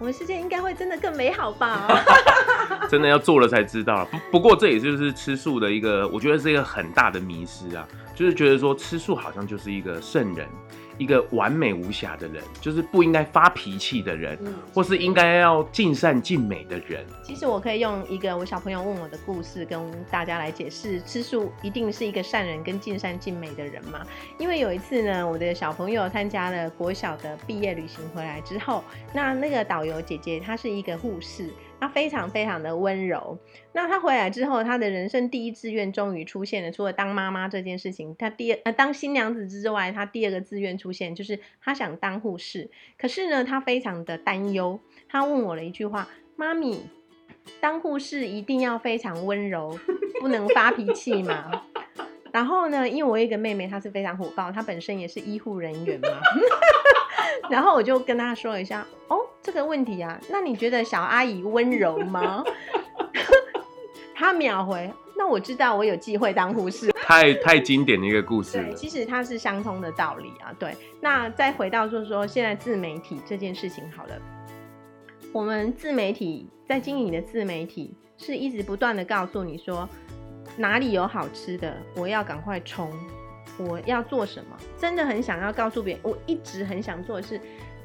[0.04, 1.88] 我们世界应该会真的更美好吧。
[2.92, 4.06] 真的要做了才知道。
[4.12, 10.46] 不不过这也就是吃素的一个，我觉得是一个很大的迷失啊，就是觉得说吃素好像就是一个圣人。
[10.98, 14.38] 一个完美无瑕的人，就是不应该发脾气的人，
[14.74, 17.06] 或是应该要尽善尽美的人。
[17.24, 24.06] 其实我可以用一个我小朋友问我的故事跟大家来解释，吃素一定是一个善人跟尽善尽美的人嘛？
[24.38, 31.50] 因为有一次呢，我的小朋友参加了国小的毕业旅行回来之后，那那个导游姐姐她是一个护士。
[31.84, 33.38] 他非常非常的温柔。
[33.74, 36.72] 那他回来之后，他的人生第一志愿终于出现了。
[36.72, 42.72] 除了当妈妈这件事情，他第二呃当新娘子之外，他第二个志愿出现就是他想当护士。
[42.98, 44.80] 可是呢，他非常的担忧。
[45.10, 46.88] 他问我了一句话：“妈咪，
[47.60, 49.78] 当护士一定要非常温柔，
[50.22, 51.64] 不能发脾气吗？”
[52.32, 56.08] 然后呢，因为我一个妹妹，她是非常火爆，她本身也是医护人员嘛。
[57.52, 62.42] 然后我就跟他说一下，哦，这个问题啊，那你觉得小阿姨温柔吗？
[64.16, 66.90] 他秒回，那我知道我有机会当护士。
[66.94, 68.74] 太太经典的一个故事了。
[68.74, 70.56] 其实它是相通的道理啊。
[70.58, 74.16] 对，那再回到就是说现在自媒体这件事情好了，
[75.34, 79.90] 我们自媒体在经营的自媒体是一直不断的告诉你说
[80.56, 82.90] 哪里有好吃的，我要赶快冲。
[83.58, 84.58] 我要做什么？
[84.78, 87.40] 真的很想要告诉别人，我一直很想做的是，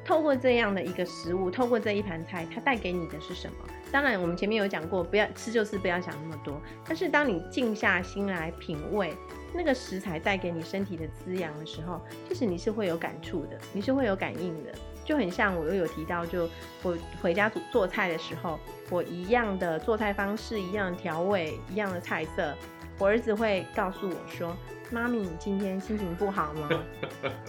[0.09, 3.57] 透过这样的一个食物，透过这一盘菜，它带给你的是什么？
[3.93, 6.59] 当然，我们前面有讲过，不要吃就是不要想那么多。
[6.87, 9.15] 但是当你静下心来品味
[9.53, 14.73] 那个食材带给你身体的滋养的时候，其实你是会有感触的，你是会有感应的。
[15.05, 16.49] 就很像我又有提到，就
[16.83, 22.55] 我回家做做菜的时候，我一样的做菜方式，一样的调味，一样的菜色，
[22.99, 24.57] 我儿子会告诉我说。
[24.91, 26.71] 妈咪，你今天心情不好吗？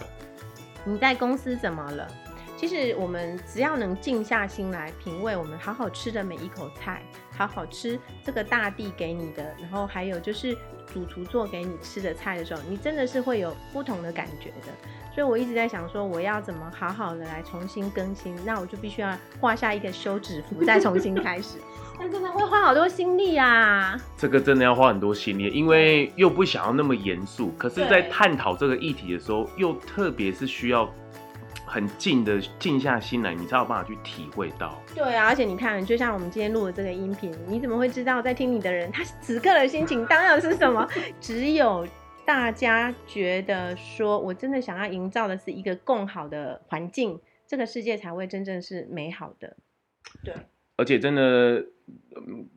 [0.84, 2.06] 你在公司怎么了？
[2.60, 7.02] 其实我们只要能静下心来品味我们好好吃的每一口菜，
[7.34, 10.54] 好好吃这个大地给你的，然后还有就是
[10.92, 14.74] 主厨做给你吃的菜的时候，你真的是会有不同的感觉的。
[15.14, 21.56] 所以我一直在想说，我要怎么好好的来重新更新，那我就必须要画下一个休止符，再重新开始。
[21.98, 23.98] 但真的会花好多心力啊！
[24.18, 30.90] 这个真的要花很多心力，因为又不想要那么严肃，可是，在探讨这个议题的时候，又特别是需要
[31.70, 34.82] 很静的静下心来，你才有办法去体会到。
[34.92, 40.84] 对啊，而且你看，就像我们今天录的这个音频，你怎么会知道在听你的人他此刻的心情当然是什么？
[41.20, 41.86] 只有
[42.26, 49.56] 大家觉得说我真的想要营造的是一个更好的环境，这个世界才会真正是美好的。
[50.24, 50.34] 对。
[50.76, 51.64] 而且真的，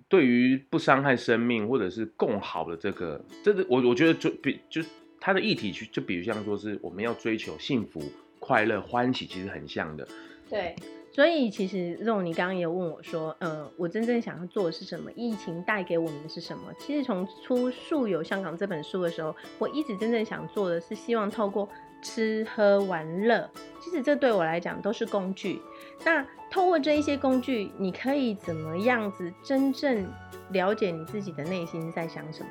[0.08, 4.82] 对于不伤害生命或者是更好的这个，这个我我觉得就比就
[5.20, 8.02] 它的议题，去就比如像说是我们要追求幸福、
[8.44, 10.06] 快乐、欢喜，其实很像的。
[10.50, 10.76] 对，
[11.14, 15.10] 所以其实这种你刚刚也问我说，呃，我真正想要做的是什么？
[15.16, 16.64] 疫情带给我们的是什么？
[16.78, 21.70] 其实从出《树有香港》这本书的时候，我一直真正想做的是希望透过
[22.02, 25.62] 吃喝玩乐，其实这对我来讲都是工具。
[26.04, 30.06] 那透过这一些工具，你可以怎么样子真正
[30.52, 32.50] 了解你自己的内心在想什么？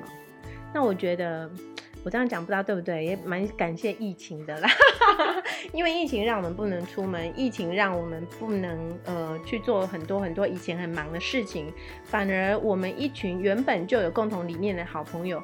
[0.73, 1.47] 那我觉得
[2.03, 4.69] 我这样讲不知道对不对，也蛮感谢疫情的啦，
[5.71, 11.71] 因为疫情让我们不能出门，疫情让我们不能呃去做很多很多以前很忙的事情，
[12.03, 15.41] 反而我们一群原本就有共同理念的好朋友。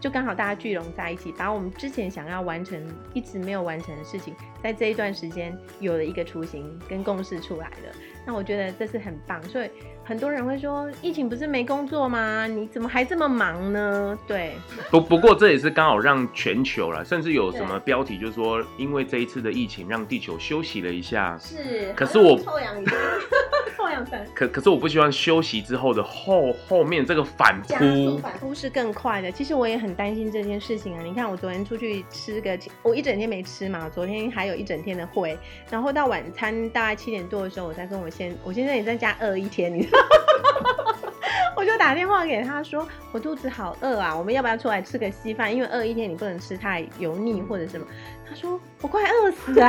[0.00, 7.92] 就刚好大家聚拢在一起，把我们之前想要完成、一直没有完成的事情，在这一段时间有了一个雏形跟共识出来了。
[8.24, 9.68] 那我觉得这是很棒，所以
[10.10, 12.44] 很多人会说，疫情不是没工作吗？
[12.44, 14.18] 你怎么还这么忙呢？
[14.26, 14.56] 对，
[14.90, 21.38] 不不过这也是刚好让全球了，甚至有什么标题就是说，因为这一次的疫情让地球休息了一下。
[21.38, 22.74] 是，可是我臭氧
[24.10, 24.18] 下。
[24.34, 29.30] 可可是我不希望休息之后的后后面这个反扑，反扑是更快的。
[29.30, 31.02] 其实我也很担心这件事情啊。
[31.02, 35.38] 你看我昨天出去吃个，我一整天没吃嘛，昨天还有一整天的会，
[35.70, 39.98] 然后到晚餐大概七点多的时候，我才跟我先，我现在也在家饿一天，你知道，
[41.56, 45.54] 我就打电话给他说，我肚子好饿啊，我们要不要出来吃个稀饭？
[45.54, 47.86] 因为饿一天你不能吃太油腻或者什么。
[48.28, 49.68] 他说我快饿死啊。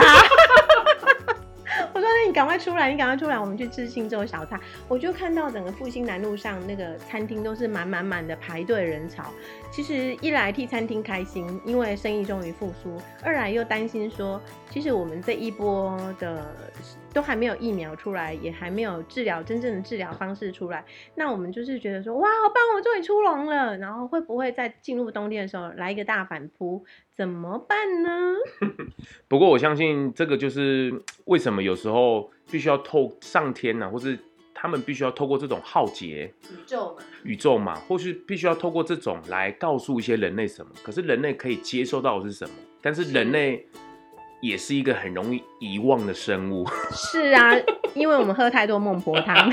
[1.94, 9.26] 我说：“那你赶快出来，你赶快出来，我们去吃新洲小菜。”我就看到整个复兴南路上那个餐厅都是满满满的排队人潮。
[9.72, 16.56] 其实一来替餐厅开心，因为生意终于复苏；二来又担心说，其实我们这一波的
[17.14, 20.84] 都还没有疫苗出来，也还没有治疗真正的治疗方式出来。
[21.16, 26.86] 那我们就是觉得说：“哇，好棒，我终于出笼了。”然后会不会在进入冬天的时候来一个大反扑？
[27.16, 28.36] 怎么办呢？
[29.28, 30.92] 不过我相信这个就是
[31.26, 34.18] 为什么有时候必须要透上天呐，或是
[34.54, 40.72] 他们必须要透过这种浩劫宇宙嘛，宇宙嘛，或是必须要透过这种来告诉一些人类什么。
[40.82, 42.56] 可是人类可以接受到的是什么？
[42.82, 43.68] 但是人类
[44.42, 46.68] 也是一个很容易遗忘的生物。
[46.92, 47.56] 是啊，
[47.94, 49.50] 因为我们喝太多孟婆汤。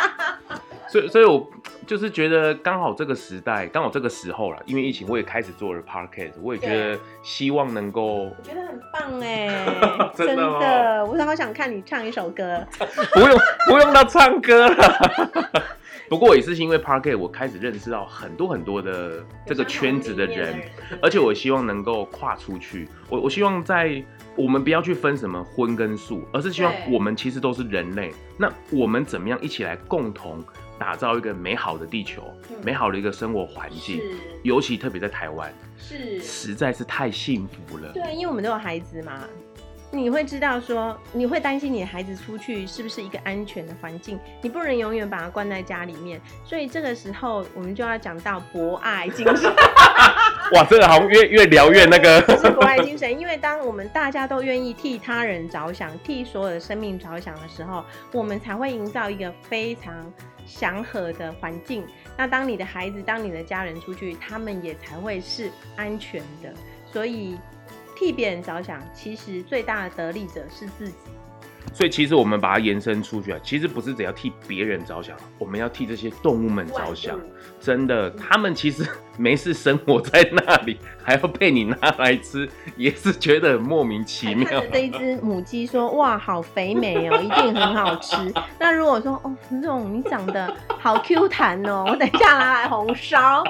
[0.88, 1.50] 所以，所以我。
[1.90, 9.66] 就是觉得刚好这个时代，刚好这个时候了，因为疫情，我也开始做了 podcast，我也觉得希望能够，我觉得很棒 哎，
[10.14, 12.64] 真的，我好想看你唱一首歌，
[13.12, 15.50] 不用不用到唱歌了，
[16.08, 20.62] 不过也是因为 podcast，我开始认识到很多很多的这个圈子的人，
[21.02, 24.00] 而且我希望能够跨出去，我我希望在
[24.36, 30.40] 我们不要去分什么荤跟素，而是希望我们其实都是人类，那我们怎么样一起来共同。
[30.80, 32.22] 打造一个美好的地球，
[32.64, 34.00] 美好的一个生活环境，
[34.42, 37.92] 尤其特别在台湾，是实在是太幸福了。
[37.92, 39.20] 对，因为我们都有孩子嘛，
[39.90, 46.18] 你会知道说，你会担心你的孩子出去是不是一个安全的环境，你不能永远把他关在家里面。
[46.46, 49.52] 所以这个时候，我们就要讲到博爱精神。
[50.54, 52.20] 哇，这个好像越越聊越那个。
[52.38, 59.94] 是博爱精神，因为当我们大家都愿意替他人着想，替所有的生命着想的时候，我们才会营造一个非常
[60.46, 61.86] 祥和的环境。
[62.16, 66.52] 那当你的孩子、当你的家人出去，他们也才会是安全的。
[66.92, 67.38] 所以，
[67.96, 70.94] 替别人着想，其实最大的得利者是自己。
[71.72, 77.18] 所以其实我们把它延伸出去啊，其实不是只要替别人着想，我们要替这些动物们着想。
[77.60, 84.62] 真的，他们其实没事生活在那里，还要被你拿来吃，也是觉得很莫名其妙。
[84.72, 88.16] 这一只母鸡说：“哇，好肥美哦， 一定很好吃。”
[88.58, 93.44] 那如果说：“哦，这种你长得好 Q 弹哦，我等一下拿来红烧。”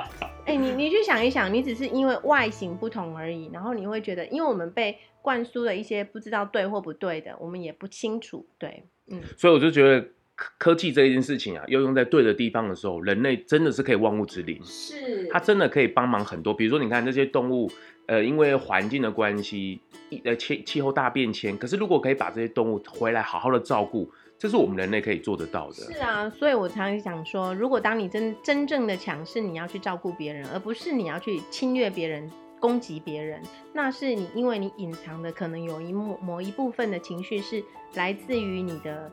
[0.51, 10.01] 哎，你你去想一想，你只是因为外形不同而已，然后你会觉得，因为我们被灌输了一些不知道对或不对的，我们也不清楚，对，嗯，所以我就觉得
[10.35, 16.53] 科科技这一件事情啊，要用在对的地方的时候，人类真的是可以万物之灵，是它真的可以帮忙很多。
[16.53, 17.71] 比如说，你看这些动物，
[18.07, 24.11] 呃，因为环境的关系，一呃气气候大变迁，可是如果可以把这些动物回来好好的照顾，
[24.41, 25.75] 这是我们人类可以做得到的。
[25.75, 32.27] 是啊，所以我常常想说，如果当你真真正的强势，你要去照顾别人，而不是你要去侵略别人、
[32.59, 33.43] 攻击别人，
[33.75, 37.63] 那是你因为你隐藏的可能有一某某一部分的情绪是
[37.97, 39.13] 来自于你的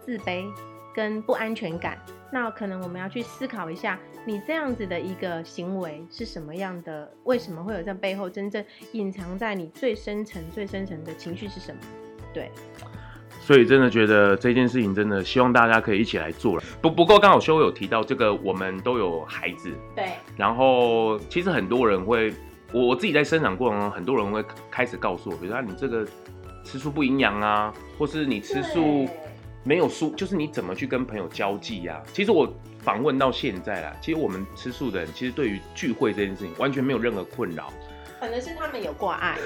[0.00, 0.44] 自卑
[0.94, 1.98] 跟不安全感。
[2.30, 7.12] 那可能我们要去思考一下，你这样子的一个行为是什么样的？
[7.24, 11.80] 为什么会有这背后真正隐藏在你最深层、最深层的情绪是什么？
[12.32, 12.52] 对。
[13.48, 16.62] 所以真的觉得这件事情真的希望大家可以一起来做了。
[16.82, 20.10] 不不过刚好修有提到这个，我们都有孩子，对。
[20.36, 22.30] 然后其实很多人会，
[22.74, 26.06] 我我自己在生长过程中，很多人会开始告诉我，比如说你这个
[26.62, 29.08] 吃素不营养啊，或是你吃素
[29.64, 32.02] 没有素，就是你怎么去跟朋友交际呀？
[32.12, 32.46] 其实我
[32.80, 37.72] 访问到现在啦，其实我们吃素的人，其实对于聚会这件事情完全没有任何困扰。
[38.20, 39.36] 可能是他们有挂碍，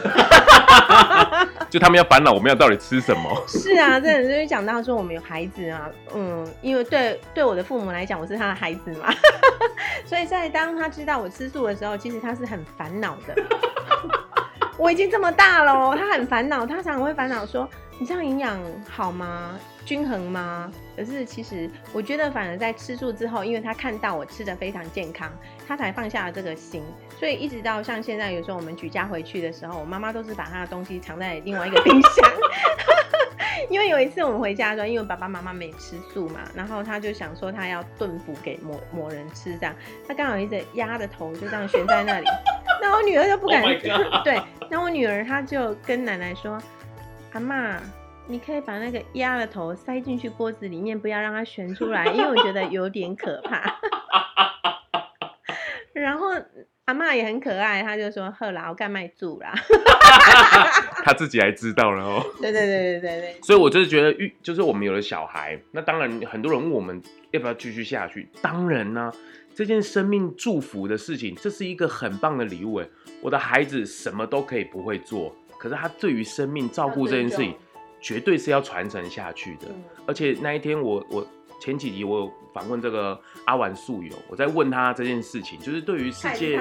[1.68, 3.44] 就他们要烦恼我们要到底吃什么。
[3.46, 9.12] 是啊，真的就是讲到说我们有孩子啊，嗯，因为对对我的父母来讲，我是他的孩子嘛，
[10.06, 13.34] 所以在当他知道我吃素的时候，其实他是很烦恼的。
[14.78, 17.68] 我已经这么大了，他很烦恼，他常常会烦恼说
[18.00, 18.58] ：“你这样营养
[18.90, 19.50] 好吗？
[19.84, 25.30] 均衡吗？”可是其实我觉得，反而在吃素之后，因为他看到我吃的非常健康，
[25.66, 26.82] 他才放下了这个心。
[27.18, 32.30] 所以一直到像现在，有时候我们举家回去的时候，我妈妈都是把她的东西藏在另外一个冰箱。
[33.70, 39.74] 因为有一次我们回家的时候，因为爸爸妈妈没吃素嘛，然后他就想说他要炖补给某某人吃，这样
[40.06, 42.26] 他刚好一只鸭的头就这样悬在那里，
[42.82, 43.62] 那我女儿就不敢
[44.24, 46.60] 对，那我女儿她就跟奶奶说
[47.32, 47.80] ：“阿妈，
[48.26, 53.78] 你可以把那个鸭的头塞进去锅子里面，不要让它旋出来，因为我觉得有点可怕。
[55.92, 56.28] ”然后。
[56.86, 59.54] 阿妈也很可爱，她就说：“贺啦，我干卖住啦。
[61.04, 62.20] ”他自己还知道了哦。
[62.40, 63.40] 对对对对对对。
[63.40, 67.00] 所以我就是觉得，遇就是我们有了小孩，那当然很多人问我们
[67.30, 68.28] 要不要继续下去。
[68.42, 69.12] 当然呢，
[69.54, 72.88] 这件生命祝福的事情，这是一个很棒的礼物哎。
[73.20, 77.54] 我的孩子什么都可以不会做，可是他对于生命照顾这件事情，
[78.02, 79.68] 绝对是要传承下去的。
[80.06, 81.26] 而且那一天我我。
[81.60, 86.58] 前几集我有访问这个阿丸素友，我在问他这件事情，就是对于世界，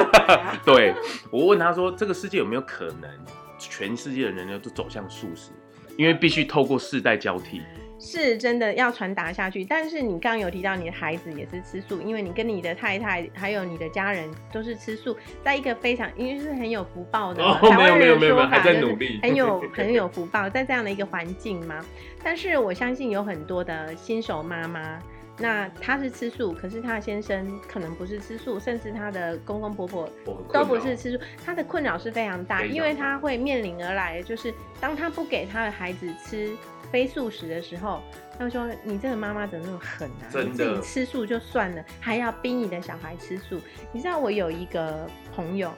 [0.64, 0.94] 对
[1.30, 3.10] 我问他说，这个世界有没有可能
[3.58, 5.50] 全世界的人呢都走向素食？
[5.98, 7.60] 因为必须透过世代交替。
[8.02, 21.84] 是真的要传达下去，但是你刚刚有提到你的孩子也是吃素，因为你跟你的太太还有你的家人都是吃素，在一个非常因为是很有福报的台湾人说法，就是很有 很有福报，在这样的一个环境嘛。
[22.24, 24.98] 但是我相信有很多的新手妈妈，
[25.36, 30.10] 那她是吃素，可是她的先生可能不是吃素，甚至她的公公婆婆
[30.50, 36.50] 都不是吃素，她的困扰是非常大，因为她会面临而来的，就是当她不给她的孩子吃。
[36.90, 38.02] 非素食的时候，
[38.38, 40.24] 他说：“你这个妈妈怎么那么狠啊？
[40.44, 43.60] 你自己吃素就算了，还要逼你的小孩吃素。”
[43.92, 45.72] 你知道我有一个朋友，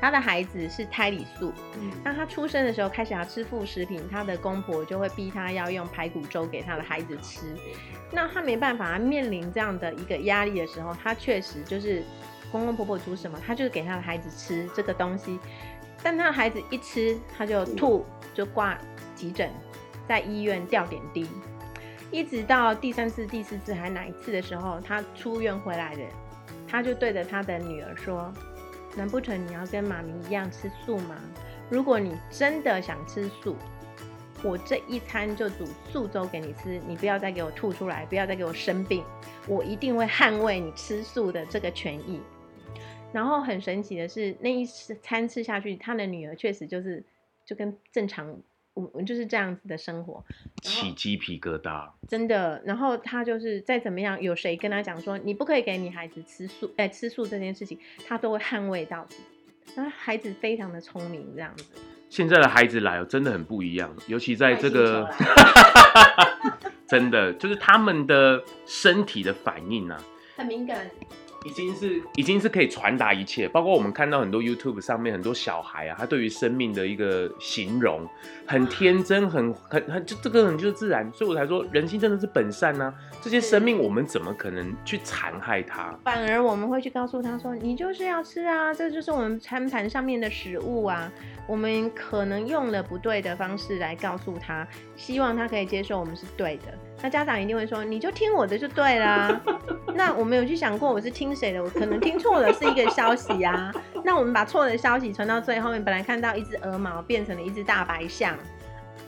[0.00, 1.52] 他的孩子是胎里素，
[2.02, 7.54] 那他出生的时候开始要吃副食品，他的公婆就会逼他要用排骨粥给他的孩子吃。
[8.10, 12.02] 那他没办法，面临这样的一个压力的时候，他确实就是
[12.50, 15.38] 公公婆婆煮什么，他就是给他的孩子吃这个东西。
[16.02, 18.78] 但他的孩子一吃，他就吐，就挂
[19.14, 19.50] 急诊。
[20.10, 21.24] 在医院吊点滴，
[22.10, 26.02] 一直到第三次、第四次还哪一次的时候，他出院回来的，
[26.66, 28.34] 他就对着他的女儿说
[28.98, 31.14] ：“难不成你要跟妈咪一样吃素吗？
[31.68, 33.54] 如果你真的想吃素，
[34.42, 39.04] 我这一餐就煮素粥给你吃，你不要再给我吐出来，不要再给我生病，
[39.46, 42.20] 我一定会捍卫你吃素的这个权益。”
[43.14, 47.00] 然后很神奇的是，那一餐吃下去，他的女儿确实就是
[47.46, 48.36] 就跟正常。
[48.92, 50.24] 我就是这样子的生活，
[50.62, 52.62] 起鸡皮疙瘩，真的。
[52.64, 59.16] 然后他就是再怎么样，有谁跟他讲说你不可以给你孩子吃素，哎，吃素这件事情，他都会捍卫到底。
[59.76, 61.64] 然后孩子非常的聪明，这样子。
[62.08, 65.08] 现在的孩子来哦，真的很不一样，尤其在这个，
[66.88, 70.02] 真的就是他们的身体的反应啊，
[70.36, 70.90] 很敏感。
[71.44, 78.06] 已经是已经是可以传达一切，包括我们看到很多 YouTube 上面很多小孩啊，他对于生命的一个形容
[78.46, 85.94] 很天真，很很很就这个很就是自然，所以我才说人性真的是本善呢、这些生命我们怎么可能去残害它？
[86.04, 91.10] 反而我们会去告诉他说，你就是要吃啊，这就是我们餐盘上面的食物啊。
[91.46, 94.64] 我们可能用了不对的方式来告诉他，
[94.94, 96.78] 希望他可以接受我们是对的。
[97.02, 99.40] 那家长一定会说，你就听我的就对啦。
[99.94, 103.72] 那我没有去想过我是听谁的，我可能听错了是一个消息啊。
[104.04, 108.36] 那我们把错的消息传到最后面，本来看到一只鹅毛变成了一只大白象，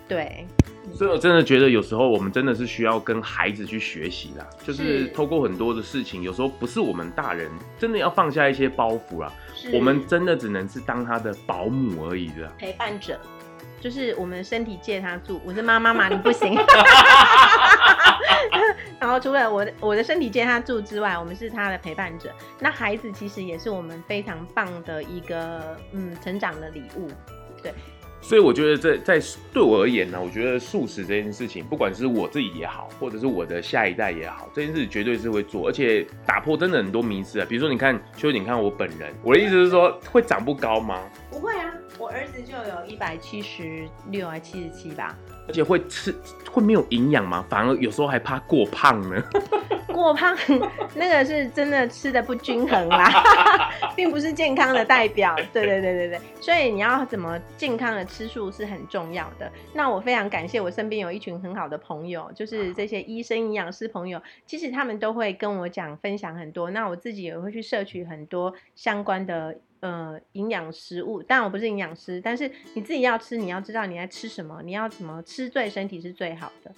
[0.09, 0.47] 对。
[0.93, 9.33] 所以我真的觉得有时候我们真的是需要跟孩子去学习啦，就是是透过很多的事情，有时候不是我们大人真的要放下一些包袱啦，
[9.73, 12.51] 我们真的只能是当他的保姆而已的。
[12.59, 13.19] 陪伴者，
[13.83, 15.41] 就是我们身体借他住。
[15.45, 16.55] 我是妈妈嘛， 你不行。
[19.01, 22.31] 然后除了我的我的身体借他住之外，我们是他的陪伴者。
[22.61, 27.11] 那孩子其实也是我们非常棒的一个嗯成长的礼物。
[28.23, 37.47] 所以我觉得在在对我而言呢，我觉得素食这件事情，不管是我自己也好，或者是我的下一代也好，这件事绝对是会做，而且打破真的很多迷思啊。
[37.49, 41.03] 比如说，你看秋姐，你看我本人，我的意思是说，会长不高吗？
[41.31, 45.19] 不会啊，我儿子就有一百七十六还七十七吧。
[45.53, 46.15] 而且会吃
[46.51, 47.45] 会没有营养吗？
[47.47, 49.23] 反而有时候还怕过胖呢。
[49.93, 50.35] 过胖
[50.95, 53.07] 那个是真的吃的不均衡啦，
[53.95, 55.37] 并不是健康的代表。
[55.53, 59.53] 对对对对对，所以你要怎么健康的吃素是很重要的。
[59.75, 66.71] 那我非常感谢我身边有一群很好的朋友，就是这些医生、营养师朋友，其实他们都会跟我讲分享很多。
[66.71, 69.55] 那我自己也会去摄取很多相关的。
[69.83, 76.73] 呃，营养食物，当然我不是营养师，但是你自己要吃，你要知道你在吃什么，你要怎么吃对身体是最好的。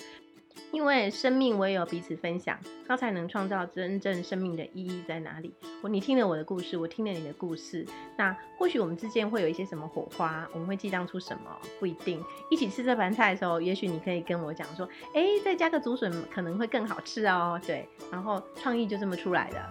[0.73, 5.55] 因为生命唯有彼此分享，它才能创造真正生命的意义在哪里。
[5.83, 7.87] 我你听了我的故事，我听了你的故事，
[8.17, 12.21] 那或许我们之间会有一些什么火花，我们会激荡出什么，不一定。
[12.51, 17.61] 一起吃这盘菜的时候，也许你可以跟我讲说，哎，再加个竹笋可能会更好吃哦。
[17.67, 19.63] 对，然后创意就这么出来的。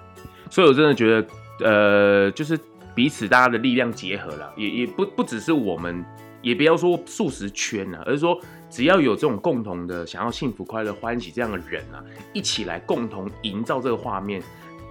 [0.50, 1.28] 所以我真的觉得，
[1.66, 2.58] 呃，就是
[2.96, 6.04] 彼此大家的力量结合了，也也不不只是我们，
[6.42, 8.40] 也不要说素食圈啊，而是说
[8.70, 14.42] 只要有这种共同的想要幸福、快乐、欢喜这样的人啊，一起来共同营造这个画面，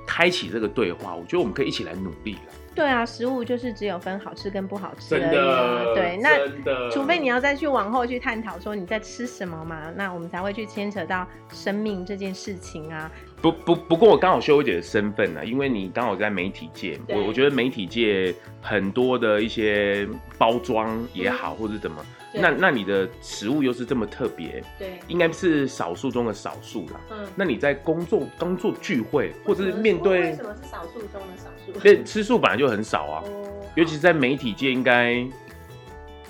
[0.07, 2.41] 开启这个对话，我觉得我们可以一起来努力了。
[2.75, 5.95] 对啊，食物就是只有分好吃跟不好吃而已啊。
[5.95, 13.11] 对，那除非你要再去往后去探讨说你在吃什么嘛，那我们才会去牵扯到生命这件事情啊。
[13.43, 27.01] 不不不过我刚好修一姐的身份呢，因为你刚好在媒体界，我我觉得媒体界很多的一些包装也好，或者怎么，那那你的食物又是这么特别，对，应该是少数中的少数啦。
[27.11, 27.27] 嗯。
[27.35, 31.73] 那你在工作工作聚会，或者是面对为什么是少数中的少数？
[31.81, 35.27] 对吃素本来就很少啊，哦尤其是在媒体界，应该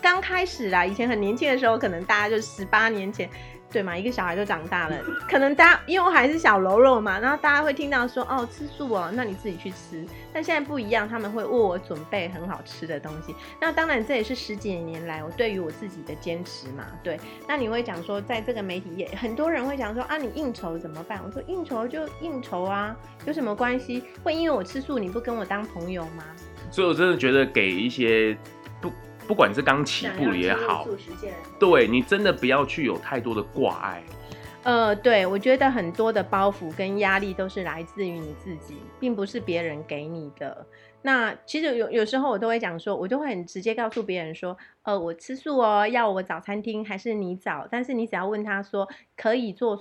[0.00, 3.28] 刚开始啦，以前很年轻的时候，可能大家就十八年前，
[3.72, 10.04] 对嘛，一个小孩就长大了，可能大家因为我还是小喽啰嘛，然后大家会听到说哦吃素哦，那你自己去吃。
[10.32, 13.34] 但现在不一样，他们会为我准备很好吃的东西。
[13.60, 17.18] 那当然这也是十几年来我对于我自己的坚持嘛，对。
[17.48, 21.20] 那你会讲说，在这个媒体业，很多人会讲说啊，你应酬怎么办？
[21.24, 22.96] 我说应酬就应酬啊，
[23.26, 24.02] 有什么关系？
[24.22, 26.24] 会因为我吃素，你不跟我当朋友吗？
[26.70, 28.36] 所以我真的觉得给一些
[29.26, 30.86] 不不管是刚起步也好，
[31.58, 34.02] 对你真的不要去有太多的挂碍。
[34.62, 40.66] 呃，对，我觉得很多的包袱跟压力都是来自于你自己，并不是别人给你的。
[41.00, 47.66] 那其实有有时候我都会讲说，我就会很直接告诉别人说，呃，我吃素哦，要我找餐厅还是你找？
[47.70, 49.76] 但是你只要问他说，可以做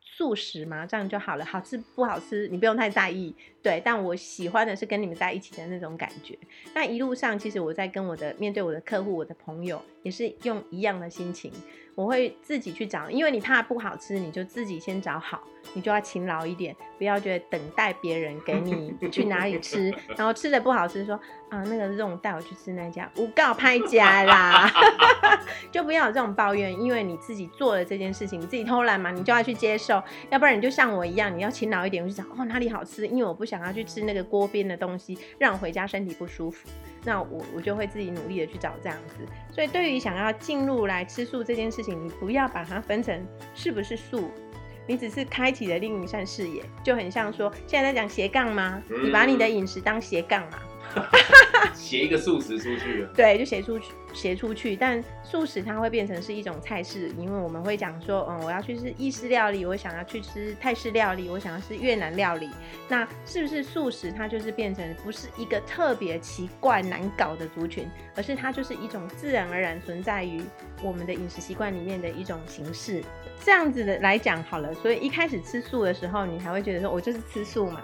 [0.00, 0.86] 素食吗？
[0.86, 3.34] 这样就好了，好吃不好吃你不用太在意。
[3.62, 6.36] 对，但我喜欢的是跟你们在一起的那种感觉。
[6.74, 11.52] 那一路上，其实我在跟我的面对我的客户、我的朋友，也是用一样的心情。
[11.94, 15.42] 我会自己去找，因为你怕不好吃，你就自己先找好，
[15.74, 21.14] 你就要勤劳一点，不要觉得等待别人给你 去哪里吃，然后吃的不好吃，说
[21.50, 24.72] 啊那个肉带我去吃那家，无告拍家啦，
[25.70, 36.66] 就不要有这种抱怨，因为你自己做了这件事情，你自己偷懒嘛，你就要去接受，要不然你就像我一样，你要勤劳一点，我就想哦哪里好吃，因为我不想要去吃那个锅边的东西，让我回家身体不舒服。
[37.04, 39.16] 那我我就会自己努力的去找这样子。
[39.52, 43.22] 所以对于想要进入来吃素这件事情，你不要把它分成
[43.54, 44.30] 是不是素，
[44.86, 48.82] 你只是开启了另一扇视野，就很像说现在在讲斜杠吗？
[49.04, 50.58] 你把你的饮食当斜杠嘛，
[51.74, 53.10] 写一个素食出去了。
[53.14, 54.74] 对，就写出去，写出去。
[54.74, 62.50] 但素食它会变成是一种菜式，因为我们会讲说，嗯，我要去吃意式料理，我想要去吃泰式料理，我想要吃越南料理。
[62.88, 70.42] 那是不是素食它就是变成不是一个特别奇怪难搞的族群，而是它就是一种自然而然存在于
[70.82, 73.02] 我们的饮食习惯里面的一种形式？
[73.44, 77.80] 这样子的来讲好了，所以一开始吃素的时候，你还会觉得说我就是吃素嘛。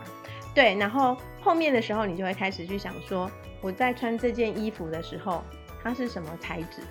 [0.54, 1.16] 对，然后
[1.49, 3.30] 后面的时候，你就会开始去想说，
[3.62, 5.42] 我在穿这件衣服的时候，
[5.82, 6.82] 它是什么材质？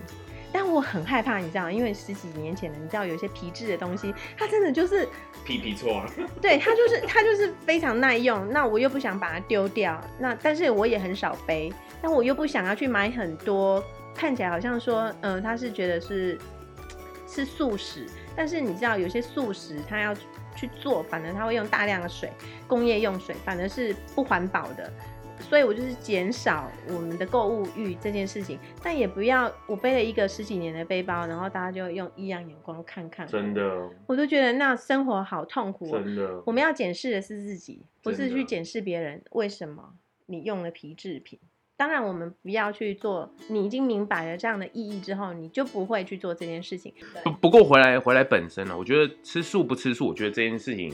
[0.52, 5.08] 但我很害怕，你知道，因为十几年前的，你知道有一些皮质的东西，它真的就是
[5.46, 6.10] 皮皮错啊。
[6.42, 8.52] 对，它就是它就是非常耐用。
[8.52, 13.84] 那我又不想把它丢掉，那但是我也很少背，但我又不想要去买很多，
[14.16, 16.36] 看起来好像说，嗯，他是觉得是
[17.28, 18.08] 是素食，
[18.38, 20.16] 但是你知道有些素食它要。
[20.56, 22.32] 去做，反而它会用大量的水，
[22.68, 24.92] 工业用水，反而是不环保的。
[25.40, 33.28] 所以我就是减少我们的购物欲这件事情，但也不要我背了一个十几年的背包，然后大家就用异样眼光看看。
[33.28, 35.92] 真的，我都觉得那生活好痛苦。
[35.92, 39.22] 真的，我们要检视的是自己，不是去检视别人。
[39.34, 39.94] 为什么
[40.26, 41.40] 你用了皮制品？
[41.78, 43.32] 当然，我们不要去做。
[43.50, 46.92] 你已经明白了这样的意义之后，你就不会去做这件事情。
[47.24, 50.92] 不不过回来回来本身呢，我觉得吃素不吃素，我觉得这件事情，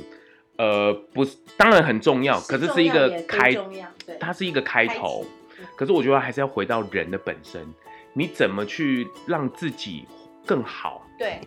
[0.57, 3.55] 呃，不是当然很重要，可是是一个开，
[4.19, 5.25] 它是一个开头。
[5.77, 7.65] 可是我觉得还是要回到人的本身，
[8.11, 10.05] 你怎么去让自己
[10.45, 11.01] 更好？
[11.17, 11.39] 对，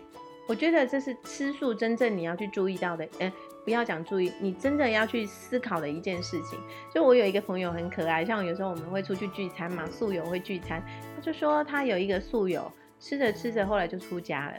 [0.47, 3.07] 我觉得这是吃素真正你要去注意到的。
[3.19, 3.31] 嗯。
[3.67, 6.57] 不要讲注意，你真的要去思考的一件事情。
[6.89, 10.81] 就我有一个朋友很可爱，像有时候我们会出去聚餐嘛，素友会聚餐，
[11.13, 14.53] 他就说他有一个素友，吃着吃着后来就出家了。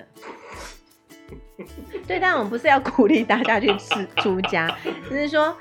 [2.07, 4.77] 对，但我们不是要鼓励大家去吃出家，
[5.09, 5.57] 只是说，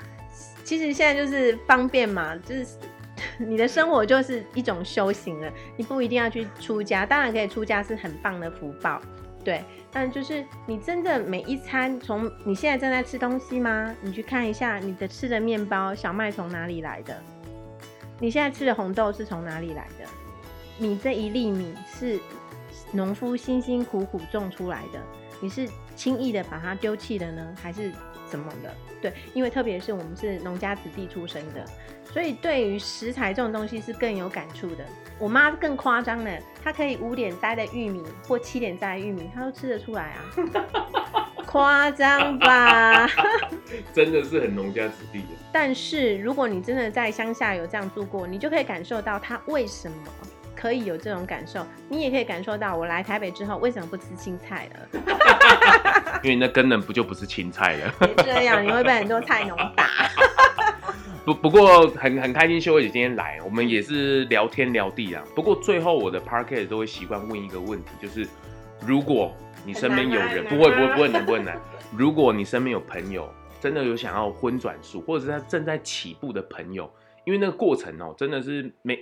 [0.62, 2.76] 其实现在就是方便嘛，就是
[3.40, 9.00] 你的生活就是一种修行了，你不一定要去出家，当然可以出家是很棒的福报，
[9.42, 9.64] 对。
[9.90, 13.94] 但就是你真的每一餐，从你现在正在吃东西吗？
[14.02, 17.16] 你去看一下你的吃的面包小麦从哪里来的？
[18.20, 20.04] 你现在吃的红豆是从哪里来的？
[20.76, 22.20] 你这一粒米是
[22.92, 25.00] 农夫辛辛苦苦种出来的？
[25.40, 27.92] 你是轻易的把它丢弃的呢，还是
[28.30, 28.74] 怎么的？
[29.00, 31.64] 对，因为特别是我们是农家子弟出身的。
[32.10, 34.84] 所以对于食材这种东西是更有感触的。
[35.18, 36.30] 我妈更夸张呢，
[36.64, 40.24] 她可以五点摘的玉米或七点摘的玉米，她都吃得出来啊，
[41.44, 43.06] 夸张吧？
[43.92, 45.26] 真的是很农家子弟的。
[45.52, 49.96] 但是如果你真的在乡下有这样住过，你就可以感受到她为什么
[50.56, 51.64] 可以有这种感受。
[51.90, 54.88] 你也可以感受到我来台北之后为什么不吃青菜了？
[56.24, 57.94] 因为那根本不就不是青菜了。
[58.24, 59.86] 这样你会被很多菜农打。
[61.24, 65.22] 不不过很很开心，秀慧姐今天来，我们也是聊天聊地啊。
[65.34, 68.26] 不过最后我的 p a r k e t 都会习惯问一个问题，就是
[68.86, 69.36] 如果
[69.66, 71.60] 你身边有人，不会不会不会难不会难。
[71.94, 73.28] 如果你身边有朋友
[73.60, 76.90] 真的有想要荤转素，或者是他正在起步的朋友，
[77.24, 78.98] 因为那个过程哦，真的是没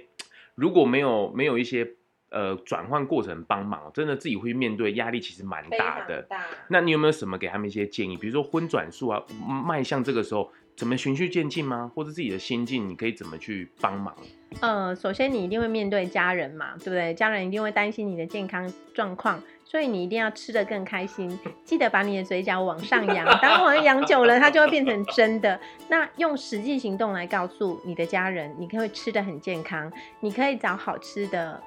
[0.57, 1.87] 如果没有没有一些
[2.31, 6.27] 呃转换过程帮忙，真的自己会面对压力，其实蛮大的。
[6.69, 8.17] 那你有没有什么给他们一些建议？
[8.17, 9.23] 比如说荤转素啊，
[9.65, 10.51] 迈向这个时候。
[10.77, 11.91] 怎么循序渐进吗？
[11.95, 14.15] 或者自己的心境，你可以怎么去帮忙？
[14.61, 17.15] 呃，首先你一定会面对家人嘛，对不对？
[17.15, 21.41] 家人一定会担心你的健康状况，所以你一定要吃的更开心。
[21.65, 25.59] 记得把你的嘴角往上扬，当往上扬久了，它就会变成真的。
[25.89, 31.59] 那用实际行动来告诉你的家人，你可以吃的很健康，你可以找好吃的。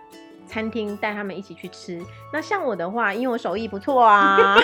[0.50, 2.02] 餐厅带他们一起去吃。
[2.34, 4.58] 那像我的话，因为我手艺不错啊，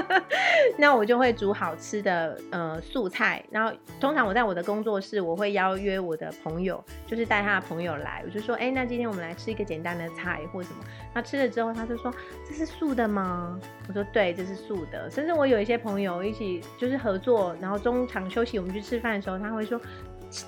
[0.76, 3.42] 那我就会煮好吃的呃素菜。
[3.50, 8.22] 然后通常我在我的工作室，我会邀约我的朋友，就是带他的朋友来。
[8.24, 10.84] 我就说，哎，那今天我们来吃一个简单的菜或什么。
[11.14, 12.12] 那吃了之后，他就说
[12.46, 13.58] 这是素的吗？
[13.88, 15.10] 我说对，这是素的。
[15.10, 19.80] 甚至我有一些朋友一起就是合作，然后中场休息我们去吃饭的时候，他会说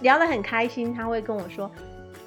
[0.02, 1.70] 聊得很开心，他会跟我说。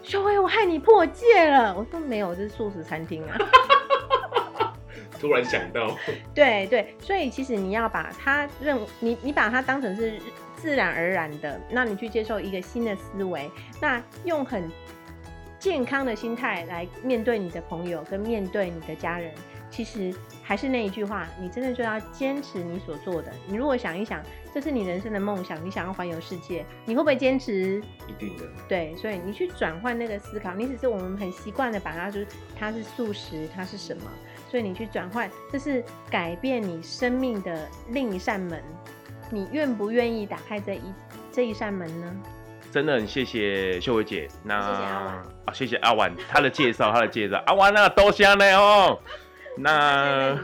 [0.04, 1.76] 秀薇，我害你破戒了。
[1.78, 3.38] 我说没有，这是素食餐厅啊。
[5.20, 5.96] 突然想到，
[6.34, 10.18] 对对，所以其实你要把它认你，你把它当成是
[10.56, 14.72] 自然而然的，那你去接受一个新的思维，那用很
[15.60, 19.32] 健康的心态来面对你的朋友，跟面对你的家人。
[19.70, 20.14] 其实
[20.50, 23.32] 还是那一句话，你真的就要坚持你所做的。
[23.46, 24.20] 你如果想一想，
[24.52, 27.80] 这是你人生的梦想，你想要环游世界，你会不会坚持？
[28.08, 28.46] 一定的。
[28.68, 32.28] 对，所以你去转换那个思考，你只是我们很习惯的把它就是
[32.58, 34.02] 它是素食，它是什么？
[34.50, 38.60] 所以你去转换，这是改变你生命的另一扇门。
[39.30, 40.82] 你愿不愿意打开这一
[41.32, 42.12] 这一扇门呢？
[42.72, 49.00] 真的很谢谢秀慧姐，那谢谢阿婉啊谢谢阿婉她的介绍，她的介绍，阿婉啊多香呢哦，
[49.58, 50.38] 那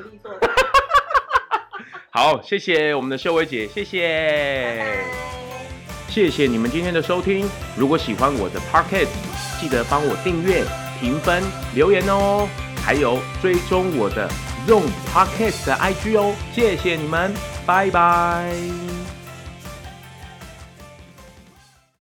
[2.11, 4.77] 好，谢谢我们的秀薇姐，谢谢。
[4.77, 4.97] 拜拜。
[6.07, 7.45] 谢谢你们今天的收听。
[7.75, 9.07] 如果喜欢我的 Pocket，
[9.59, 10.63] 记得帮我订阅、
[10.99, 11.43] 评分、
[11.73, 12.47] 留言哦，
[12.85, 14.29] 还有追踪我的
[14.65, 16.33] Zone Pocket 的 IG 哦。
[16.53, 17.33] 谢谢你们，
[17.65, 18.94] 拜拜。